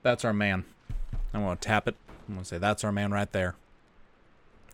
[0.03, 0.65] "That's our man."
[1.33, 1.95] I'm gonna tap it.
[2.27, 3.55] I'm gonna say, "That's our man right there."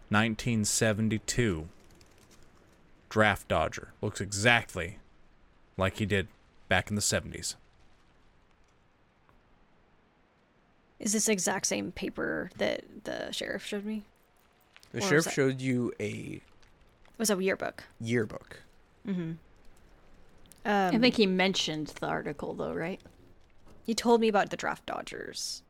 [0.09, 1.67] 1972.
[3.09, 4.99] Draft dodger looks exactly
[5.77, 6.27] like he did
[6.69, 7.55] back in the 70s.
[10.99, 14.03] Is this exact same paper that the sheriff showed me?
[14.93, 16.41] The Or sheriff showed you a It
[17.17, 17.83] was a yearbook.
[17.99, 18.61] yearbook.
[19.05, 19.31] Mm-hmm.
[20.63, 22.99] Um, I think he mentioned the article though, right?
[23.83, 25.63] he told me about the draft dodgers,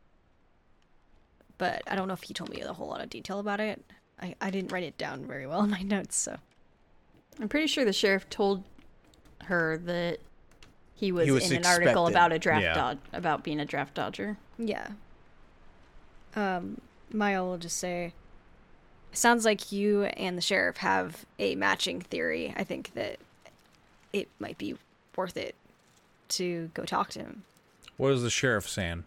[1.58, 3.82] but I don't know if he told me a whole lot of detail about it.
[4.22, 6.38] I, I didn't write it down very well in my notes, so
[7.40, 8.64] I'm pretty sure the sheriff told
[9.46, 10.20] her that
[10.94, 12.74] he was, was in an article about a draft Yeah.
[12.74, 14.38] dod about being a draft dodger.
[14.58, 14.88] yeah.
[16.36, 16.80] Um,
[17.12, 18.14] Maya will just say,
[19.12, 22.54] "Sounds like you and the sheriff have a matching theory.
[22.56, 23.20] I think that
[24.14, 24.76] it might be
[25.16, 25.56] worth it
[26.30, 27.44] to go talk to him."
[27.98, 29.06] What is the sheriff saying?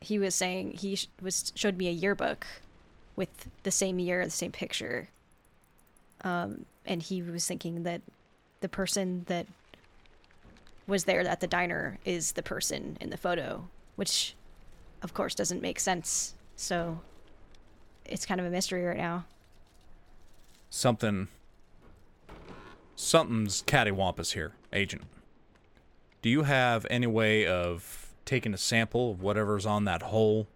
[0.00, 2.46] he was saying he sh- was showed me a yearbook
[3.16, 5.08] with the same year the same picture
[6.22, 8.02] um and he was thinking that
[8.60, 9.46] the person that
[10.86, 13.66] was there at the diner is the person in the photo
[13.96, 14.34] which
[15.02, 17.00] of course doesn't make sense so
[18.04, 19.24] it's kind of a mystery right now
[20.68, 21.28] Something.
[22.96, 25.02] Something's cattywampus here, Agent.
[26.22, 30.46] Do you have any way of taking a sample of whatever's on that hole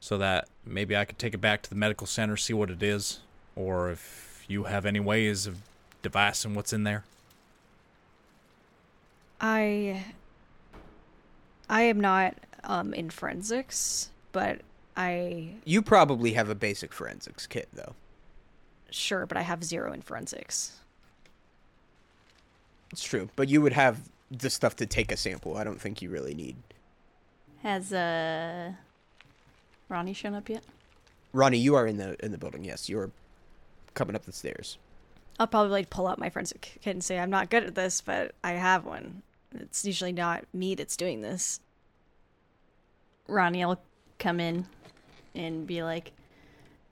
[0.00, 2.82] so that maybe I could take it back to the medical center, see what it
[2.82, 3.20] is?
[3.56, 5.58] Or if you have any ways of
[6.02, 7.04] devising what's in there?
[9.44, 10.04] i
[11.68, 14.60] i am not um in forensics but
[14.96, 17.94] i You probably have a basic forensics kit, though.
[18.90, 20.78] sure but i have zero in forensics
[22.92, 25.56] It's true, but you would have the stuff to take a sample.
[25.56, 26.56] I don't think you really need.
[27.62, 28.72] Has uh
[29.88, 30.62] Ronnie shown up yet?
[31.32, 32.64] Ronnie, you are in the in the building.
[32.64, 33.10] Yes, you're
[33.94, 34.78] coming up the stairs.
[35.38, 38.00] I'll probably like pull out my forensic kit and say I'm not good at this,
[38.00, 39.22] but I have one.
[39.54, 41.60] It's usually not me that's doing this.
[43.28, 43.80] Ronnie I'll
[44.18, 44.66] come in
[45.34, 46.12] and be like,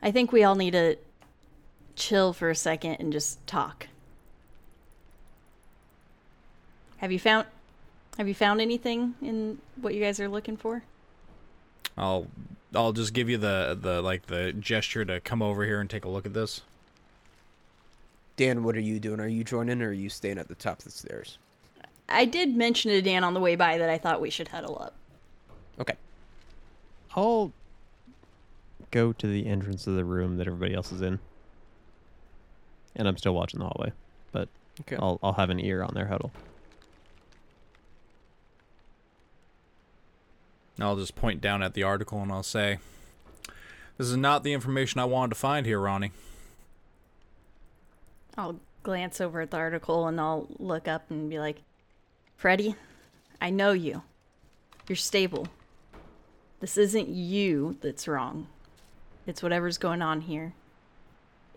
[0.03, 0.97] I think we all need to
[1.97, 3.89] chill for a second and just talk.
[7.01, 7.47] Have you found
[8.19, 10.83] have you found anything in what you guys are looking for?
[11.97, 12.27] I'll
[12.75, 16.05] I'll just give you the the like the gesture to come over here and take
[16.05, 16.61] a look at this.
[18.37, 19.19] Dan, what are you doing?
[19.19, 21.39] Are you joining or are you staying at the top of the stairs?
[22.09, 24.79] I did mention to Dan on the way by that I thought we should huddle
[24.81, 24.95] up.
[25.79, 25.95] Okay.
[27.17, 27.53] I'll
[28.91, 31.19] go to the entrance of the room that everybody else is in.
[32.97, 33.93] And I'm still watching the hallway,
[34.33, 34.49] but
[34.83, 34.97] Okay.
[34.97, 36.33] I'll I'll have an ear on their huddle.
[40.83, 42.79] I'll just point down at the article and I'll say,
[43.99, 46.13] "This is not the information I wanted to find here, Ronnie."
[48.37, 51.63] I'll glance over at the article and I'll look up and be like,
[52.37, 52.75] Freddie,
[53.41, 54.03] I know you.
[54.89, 55.49] You're stable.
[56.61, 58.47] This isn't you that's wrong.
[59.27, 60.55] It's whatever's going on here.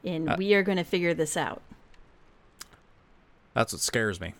[0.03, 1.61] And Uh, we are going to figure this out.
[3.53, 4.33] That's what scares me.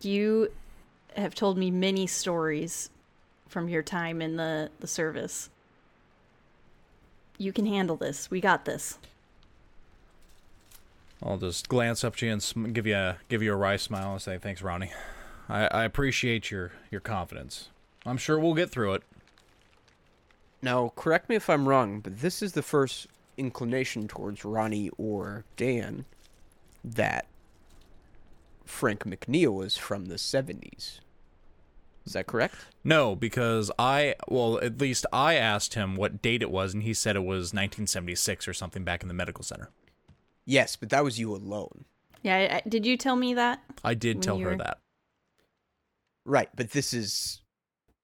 [0.00, 0.50] You
[1.16, 2.90] have told me many stories
[3.48, 5.50] from your time in the, the service.
[7.38, 8.30] You can handle this.
[8.30, 8.98] We got this.
[11.22, 13.76] I'll just glance up to you and sm- give you a give you a wry
[13.76, 14.90] smile and say, "Thanks, Ronnie.
[15.48, 17.68] I, I appreciate your your confidence.
[18.04, 19.02] I'm sure we'll get through it."
[20.60, 23.06] Now, correct me if I'm wrong, but this is the first
[23.36, 26.04] inclination towards Ronnie or Dan
[26.84, 27.26] that
[28.64, 31.00] Frank McNeil is from the 70s.
[32.04, 32.54] Is that correct?
[32.84, 36.94] No, because I well, at least I asked him what date it was, and he
[36.94, 39.70] said it was 1976 or something back in the medical center.
[40.44, 41.84] Yes, but that was you alone.
[42.22, 43.62] Yeah, I, I- did you tell me that?
[43.84, 44.78] I did tell her were- that.
[46.24, 47.40] Right, but this is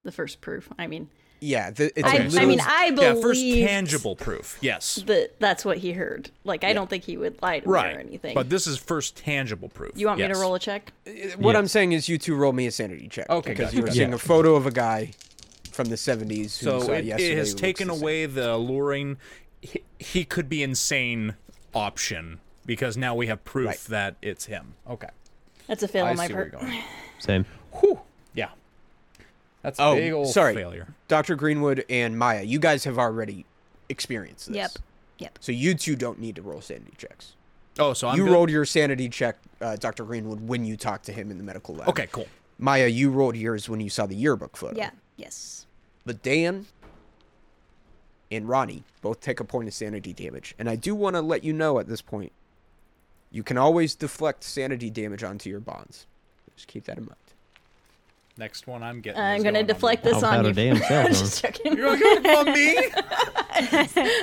[0.03, 0.69] The first proof.
[0.77, 1.09] I mean,
[1.41, 1.71] yeah.
[1.71, 4.57] The, it's I, a little, I mean, I believe yeah, first tangible proof.
[4.61, 4.95] Yes.
[5.07, 6.31] that that's what he heard.
[6.43, 8.33] Like, I don't think he would lie to me or anything.
[8.33, 9.91] But this is first tangible proof.
[9.95, 10.91] you want me to roll a check?
[11.07, 11.59] Uh, what Yeah.
[11.59, 13.29] I'm saying is, you two roll me a sanity check.
[13.29, 13.97] Okay, because gotcha, you were gotcha.
[13.97, 14.15] seeing Yeah.
[14.15, 15.11] a photo of a guy
[15.71, 16.59] from the 70s.
[16.59, 19.17] Who So saw it, it has taken the away the alluring.
[19.61, 21.35] He, he could be insane
[21.73, 23.79] option because now we have proof Right.
[23.89, 24.73] that it's him.
[24.89, 25.09] Okay.
[25.67, 26.61] That's a fail I on my see where part.
[26.63, 26.83] you're going.
[27.19, 27.45] Same.
[27.79, 27.99] Whew.
[29.59, 29.63] Yeah.
[29.63, 30.55] That's a Oh, big old sorry.
[30.55, 30.87] failure.
[31.07, 31.35] Dr.
[31.35, 33.45] Greenwood and Maya, you guys have already
[33.89, 34.55] experienced this.
[34.55, 34.71] Yep.
[35.19, 35.37] Yep.
[35.41, 37.33] So you two don't need to roll sanity checks.
[37.77, 38.31] Oh, so I'm you good?
[38.33, 40.03] rolled your sanity check, uh, Dr.
[40.05, 41.89] Greenwood, when you talked to him in the medical lab.
[41.89, 42.27] Okay, cool.
[42.57, 44.77] Maya, you rolled yours when you saw the yearbook photo.
[44.77, 44.91] Yeah.
[45.17, 45.65] Yes.
[46.05, 46.65] But Dan
[48.31, 50.55] and Ronnie both take a point of sanity damage.
[50.59, 52.31] And I do want to let you know at this point,
[53.31, 56.05] you can always deflect sanity damage onto your bonds.
[56.55, 57.15] Just keep that in mind.
[58.39, 59.19] Next one I'm getting.
[59.21, 60.49] I'm gonna going on deflect the- this on you.
[60.51, 61.11] a damn cell phone.
[61.11, 61.75] just checking.
[61.77, 62.77] You're going to on me?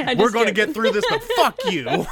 [0.09, 2.07] I'm We're just going to get through this, but fuck you.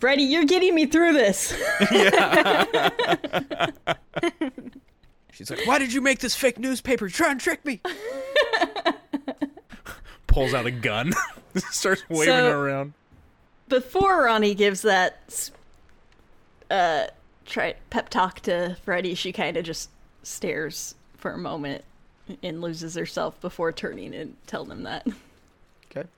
[0.00, 1.50] Freddie, you're getting me through this.
[5.32, 7.08] She's like, why did you make this fake newspaper?
[7.08, 7.80] Try and trick me.
[10.26, 11.12] Pulls out a gun,
[11.56, 12.92] starts waving So- it around.
[13.68, 15.50] Before Ronnie gives that
[16.72, 17.04] uh
[17.50, 19.90] try pep talk to Freddie, she kind of just
[20.22, 21.84] stares for a moment
[22.42, 25.06] and loses herself before turning and telling him that.
[25.90, 26.08] Okay.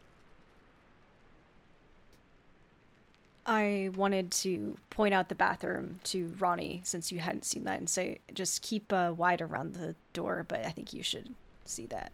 [3.46, 7.88] I wanted to point out the bathroom to Ronnie since you hadn't seen that and
[7.88, 12.12] say just keep uh, wide around the door, but I think you should see that.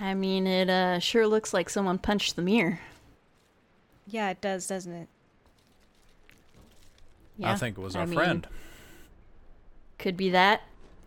[0.00, 2.80] I mean, it uh sure looks like someone punched the mirror.
[4.06, 5.08] Yeah, it does, doesn't it?
[7.38, 8.46] Yeah, I think it was I our mean, friend.
[9.98, 10.62] Could be that.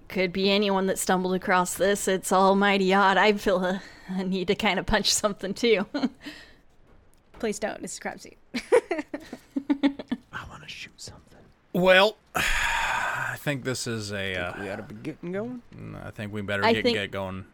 [0.07, 2.07] Could be anyone that stumbled across this.
[2.07, 3.17] It's almighty odd.
[3.17, 5.86] I feel a, a need to kind of punch something too.
[7.39, 7.84] Please don't.
[7.84, 8.36] It's a crime scene.
[8.55, 11.39] I want to shoot something.
[11.73, 14.36] Well, I think this is a.
[14.36, 15.61] Uh, We ought to be getting going.
[16.03, 17.45] I think we better I get, think- get going.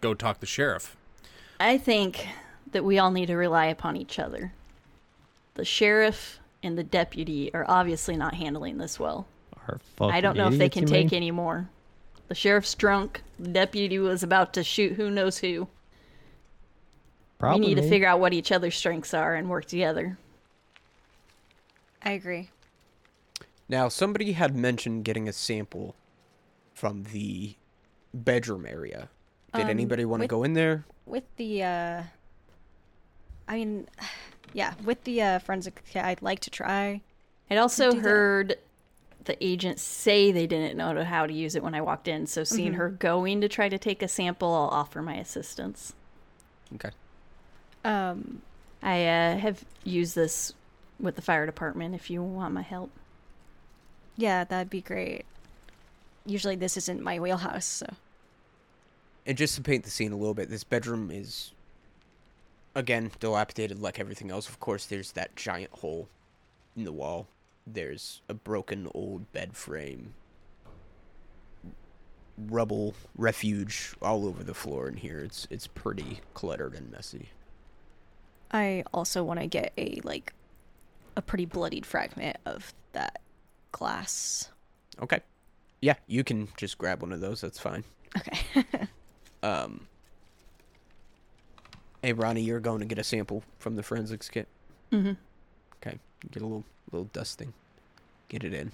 [0.00, 0.96] Go talk the sheriff.
[1.58, 2.26] I think
[2.72, 4.52] that we all need to rely upon each other.
[5.54, 9.26] The sheriff and the deputy are obviously not handling this well.
[9.68, 11.16] Our fucking I don't know if they can take mean?
[11.16, 11.68] any more.
[12.28, 13.22] The sheriff's drunk.
[13.38, 15.68] The deputy was about to shoot who knows who.
[17.38, 20.18] Probably we need to figure out what each other's strengths are and work together.
[22.02, 22.50] I agree.
[23.68, 25.96] Now, somebody had mentioned getting a sample
[26.72, 27.56] from the
[28.14, 29.08] bedroom area.
[29.54, 30.84] Did Um, anybody want to go in there?
[31.04, 32.02] With the, uh,
[33.48, 33.88] I mean,
[34.56, 37.02] yeah, with the uh, forensic, I'd like to try.
[37.50, 38.08] I'd also do that.
[38.08, 38.56] heard
[39.26, 42.26] the agent say they didn't know how to use it when I walked in.
[42.26, 42.78] So seeing Mm-hmm.
[42.78, 45.92] her going to try to take a sample, I'll offer my assistance.
[46.74, 46.90] Okay.
[47.84, 48.40] Um,
[48.82, 50.54] I uh, have used this
[50.98, 52.90] with the fire department if you want my help.
[54.16, 55.24] yeah, that'd be great.
[56.24, 57.86] Usually this isn't my wheelhouse, so.
[59.26, 61.52] And just to paint the scene a little bit, this bedroom is,
[62.76, 64.48] again, dilapidated like everything else.
[64.48, 66.08] Of course, there's that giant hole
[66.76, 67.26] in the wall.
[67.66, 70.14] There's a broken old bed frame.
[72.38, 75.20] Rubble, refuge all over the floor in here.
[75.20, 77.30] It's it's pretty cluttered and messy.
[78.52, 80.32] I also want to get a, like,
[81.16, 83.20] a pretty bloodied fragment of that
[83.72, 84.50] glass.
[85.02, 85.20] Okay.
[85.80, 87.40] Yeah, you can just grab one of those.
[87.40, 87.82] That's fine.
[88.16, 88.64] Okay.
[89.42, 89.86] Um.
[92.06, 94.46] Hey, Ronnie, you're going to get a sample from the forensics kit.
[94.92, 95.14] Mm-hmm.
[95.82, 95.98] Okay,
[96.30, 96.62] get a little
[96.92, 97.52] little dusting,
[98.28, 98.70] get it in.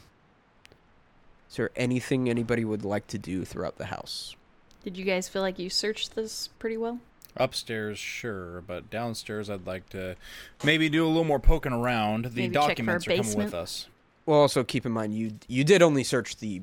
[1.48, 4.36] Is there anything anybody would like to do throughout the house?
[4.84, 6.98] Did you guys feel like you searched this pretty well?
[7.34, 10.16] Upstairs, sure, but downstairs, I'd like to
[10.62, 12.26] maybe do a little more poking around.
[12.26, 13.86] The Maybe check for a documents are coming with us.
[14.26, 16.60] Well, also keep in mind you you did only search the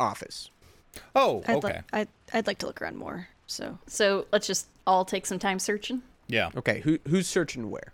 [0.00, 0.48] office.
[1.14, 1.74] Oh, I'd, okay.
[1.74, 3.76] li- I'd, I'd like to look around more, so.
[3.86, 6.02] So let's just all take some time searching.
[6.28, 6.50] yeah.
[6.56, 7.92] Okay, who who's searching where?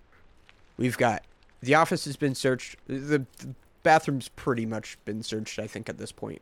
[0.77, 1.23] We've got
[1.61, 2.77] the office has been searched.
[2.87, 5.59] The, the bathroom's pretty much been searched.
[5.59, 6.41] I think at this point,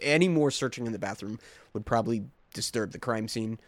[0.00, 1.38] any more searching in the bathroom
[1.74, 2.24] would probably
[2.54, 3.58] disturb the crime scene.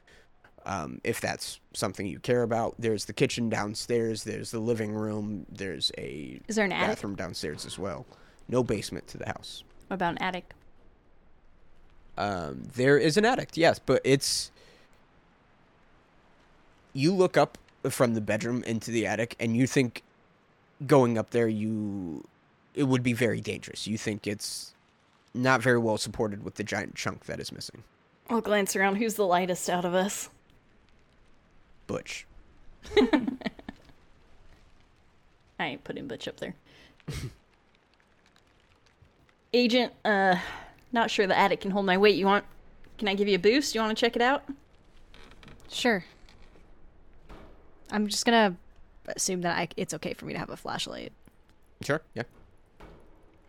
[0.65, 4.23] Um, if that's something you care about, there's the kitchen downstairs.
[4.25, 5.45] There's the living room.
[5.51, 6.89] There's a Is there an attic?
[6.89, 8.07] bathroom downstairs as well.
[8.49, 9.65] No basement to the house.
[9.89, 10.55] What about an attic?
[12.17, 14.51] Um, there is an attic, yes, but it's.
[16.93, 17.59] You look up
[17.89, 20.03] from the bedroom into the attic, and you think
[20.87, 22.25] going up there, you
[22.75, 23.87] it would be very dangerous.
[23.87, 24.75] You think it's
[25.35, 27.83] not very well supported with the giant chunk that is missing.
[28.31, 28.97] I'll glance around.
[28.97, 30.31] Who's the lightest out of us?
[31.87, 32.27] Butch.
[32.97, 33.39] I
[35.59, 36.55] ain't putting Butch up there.
[39.55, 40.37] Agent, uh,
[40.93, 42.17] not sure the attic can hold my weight.
[42.17, 42.45] You want?
[42.99, 43.75] Can I give you a boost?
[43.75, 44.45] You want to check it out?
[45.69, 46.05] Sure.
[47.93, 48.57] I'm just gonna
[49.15, 51.13] assume that I, it's okay for me to have a flashlight.
[51.83, 52.23] Sure, yeah.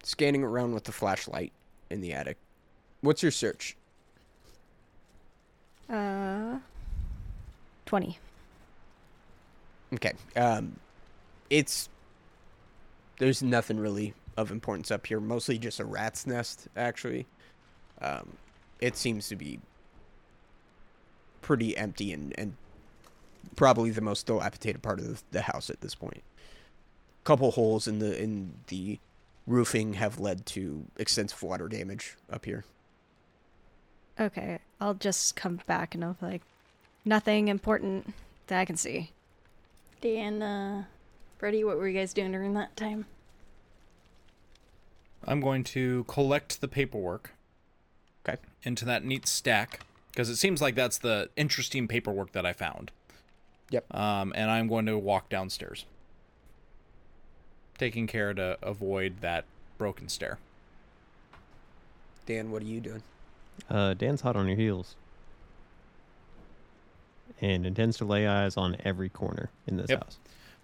[0.03, 1.53] Scanning around with the flashlight
[1.89, 2.37] in the attic.
[3.01, 3.77] What's your search?
[5.89, 6.59] Uh,
[7.85, 8.19] twenty.
[9.93, 10.13] Okay.
[10.35, 10.75] Um,
[11.49, 11.87] it's
[13.19, 15.19] there's nothing really of importance up here.
[15.19, 17.27] Mostly just a rat's nest, actually.
[18.01, 18.35] Um,
[18.81, 19.59] it seems to be
[21.41, 22.55] pretty empty and and
[23.55, 26.23] probably the most dilapidated part of the, the house at this point.
[27.21, 28.99] A Couple holes in the in the
[29.45, 32.63] roofing have led to extensive water damage up here.
[34.19, 36.41] Okay, I'll just come back and I'll be like,
[37.03, 38.13] nothing important
[38.47, 39.11] that I can see.
[40.01, 40.83] Dan, uh,
[41.39, 43.05] Freddie, what were you guys doing during that time?
[45.25, 47.31] I'm going to collect the paperwork
[48.27, 48.37] Okay.
[48.63, 52.91] into that neat stack because it seems like that's the interesting paperwork that I found.
[53.73, 53.95] Yep.
[53.95, 55.85] Um, and I'm going to walk downstairs,
[57.79, 59.45] taking care to avoid that
[59.79, 60.37] broken stair.
[62.27, 63.01] Dan, what are you doing?
[63.71, 64.95] Uh, Dan's hot on your heels.
[67.41, 70.03] And intends to lay eyes on every corner in this Yep.
[70.03, 70.17] house.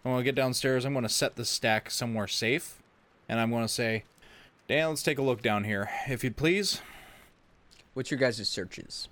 [0.03, 2.77] When I get downstairs, I'm going to set the stack somewhere safe,
[3.27, 4.03] and I'm going to say,
[4.67, 6.79] Dan, let's take a look down here, if you'd please.
[7.95, 9.07] What's your guys' searches?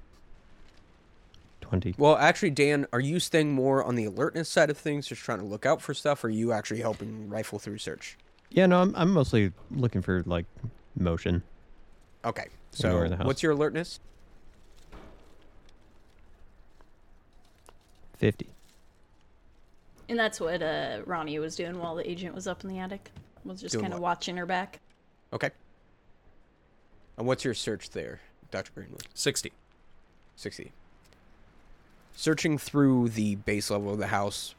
[1.61, 1.95] 20.
[1.97, 5.39] Well, actually, Dan, are you staying more on the alertness side of things, just trying
[5.39, 8.17] to look out for stuff, or are you actually helping rifle through search?
[8.49, 10.45] Yeah, no, I'm, I'm mostly looking for, like,
[10.95, 11.43] motion.
[12.23, 12.47] Okay.
[12.71, 13.25] So, in the house.
[13.25, 13.99] what's your alertness?
[18.17, 18.47] 50.
[20.09, 23.11] And that's what uh, Ronnie was doing while the agent was up in the attic.
[23.43, 24.79] Was just kind of watching her back.
[25.31, 25.51] Okay.
[27.17, 28.19] And what's your search there,
[28.51, 28.71] Dr.
[28.73, 29.07] Greenwood?
[29.13, 29.51] 60.
[30.35, 30.71] 60.
[32.19, 34.55] Searching through the base level of the house,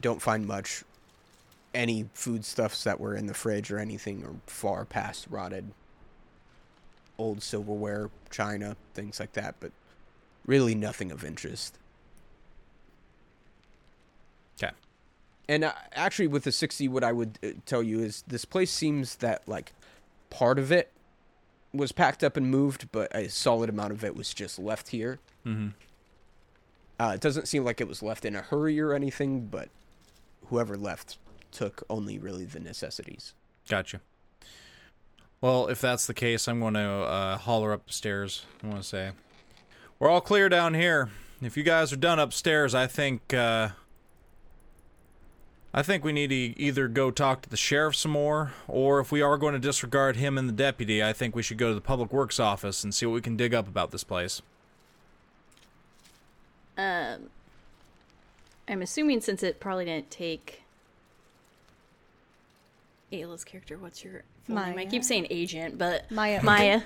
[0.00, 0.84] don't find much.
[1.74, 5.72] Any foodstuffs that were in the fridge or anything are far past rotted.
[7.18, 9.72] Old silverware, china, things like that, but
[10.46, 11.76] really nothing of interest.
[14.62, 14.72] Okay.
[15.48, 18.70] And uh, actually, with the 60, what I would uh, tell you is this place
[18.70, 19.72] seems that, like,
[20.30, 20.92] part of it
[21.74, 25.18] was packed up and moved, but a solid amount of it was just left here.
[25.44, 25.70] Mm-hmm.
[27.00, 29.70] Uh, it doesn't seem like it was left in a hurry or anything, but
[30.48, 31.16] whoever left
[31.50, 33.32] took only really the necessities.
[33.66, 34.02] Gotcha.
[35.40, 38.44] Well, if that's the case, I'm going to uh, holler up the stairs.
[38.62, 39.12] I want to say,
[39.98, 41.08] we're all clear down here.
[41.40, 43.70] If you guys are done upstairs, I think uh,
[45.72, 49.10] I think we need to either go talk to the sheriff some more, or if
[49.10, 51.74] we are going to disregard him and the deputy, I think we should go to
[51.74, 54.42] the public works office and see what we can dig up about this place.
[56.80, 57.28] Um,
[58.66, 60.62] I'm assuming since it probably didn't take
[63.12, 63.76] Ayla's character.
[63.76, 64.78] What's your full name?
[64.78, 66.40] I keep saying agent, but Maya.
[66.44, 66.80] Maya.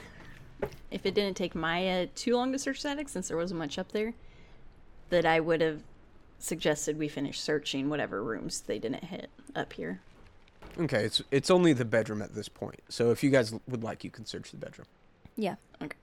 [0.90, 3.78] If it didn't take Maya too long to search the attic, since there wasn't much
[3.78, 4.14] up there,
[5.10, 5.82] that I would have
[6.38, 10.00] suggested we finish searching whatever rooms they didn't hit up here.
[10.80, 12.80] Okay, it's it's only the bedroom at this point.
[12.88, 14.86] So if you guys would like, you can search the bedroom.
[15.36, 15.96] Yeah, Okay.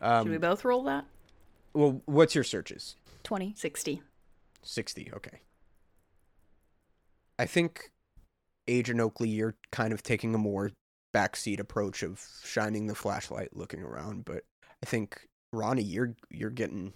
[0.00, 1.06] Um, Should we both roll that?
[1.72, 2.96] well, what's your searches?
[3.26, 3.54] 20.
[3.56, 4.02] 60.
[4.62, 5.40] 60, okay.
[7.40, 7.90] I think
[8.68, 10.70] Agent Oakley, you're kind of taking a more
[11.12, 14.44] backseat approach of shining the flashlight, looking around, but
[14.80, 16.92] I think Ronnie, you're you're getting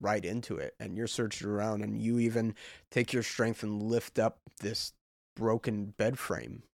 [0.00, 2.56] right into it and you're searching around and you even
[2.90, 4.94] take your strength and lift up this
[5.36, 6.64] broken bed frame.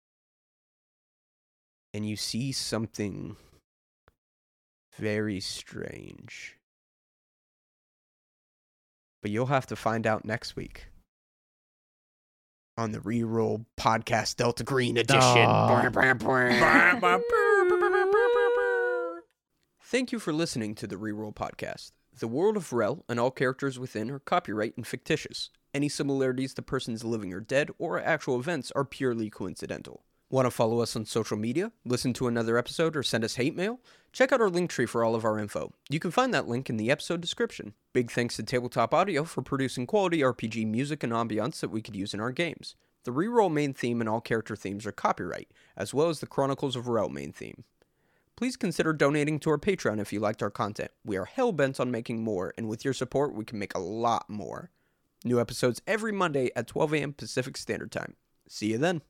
[1.93, 3.37] And you see something
[4.97, 6.57] very strange.
[9.25, 10.89] But you'll have to find out next week
[12.77, 15.23] on the Reroll Podcast Delta Green Edition.
[19.81, 21.93] Thank you for listening to the Reroll Podcast.
[22.19, 25.49] The world of Rel and all characters within are copyright and fictitious.
[25.73, 30.05] Any similarities to persons living or dead or actual events are purely coincidental.
[30.35, 33.55] Want to follow us on social media, listen to another episode, or send us hate
[33.55, 33.79] mail?
[34.13, 35.73] Check out our link tree for all of our info.
[35.89, 37.73] You can find that link in the episode description.
[37.93, 41.95] Big thanks to Tabletop Audio for producing quality RPG music and ambiance that we could
[41.95, 42.75] use in our games.
[43.05, 46.75] The Reroll main theme and all character themes are copyright, as well as the Chronicles
[46.75, 47.63] of Rel main theme.
[48.35, 50.91] Please consider donating to our Patreon if you liked our content.
[51.05, 53.79] We are hell bent on making more, and with your support, we can make a
[53.79, 54.73] lot more.
[55.25, 57.13] New episodes every Monday at 12 a.m.
[57.13, 58.17] Pacific Standard Time.
[58.49, 59.03] See you then.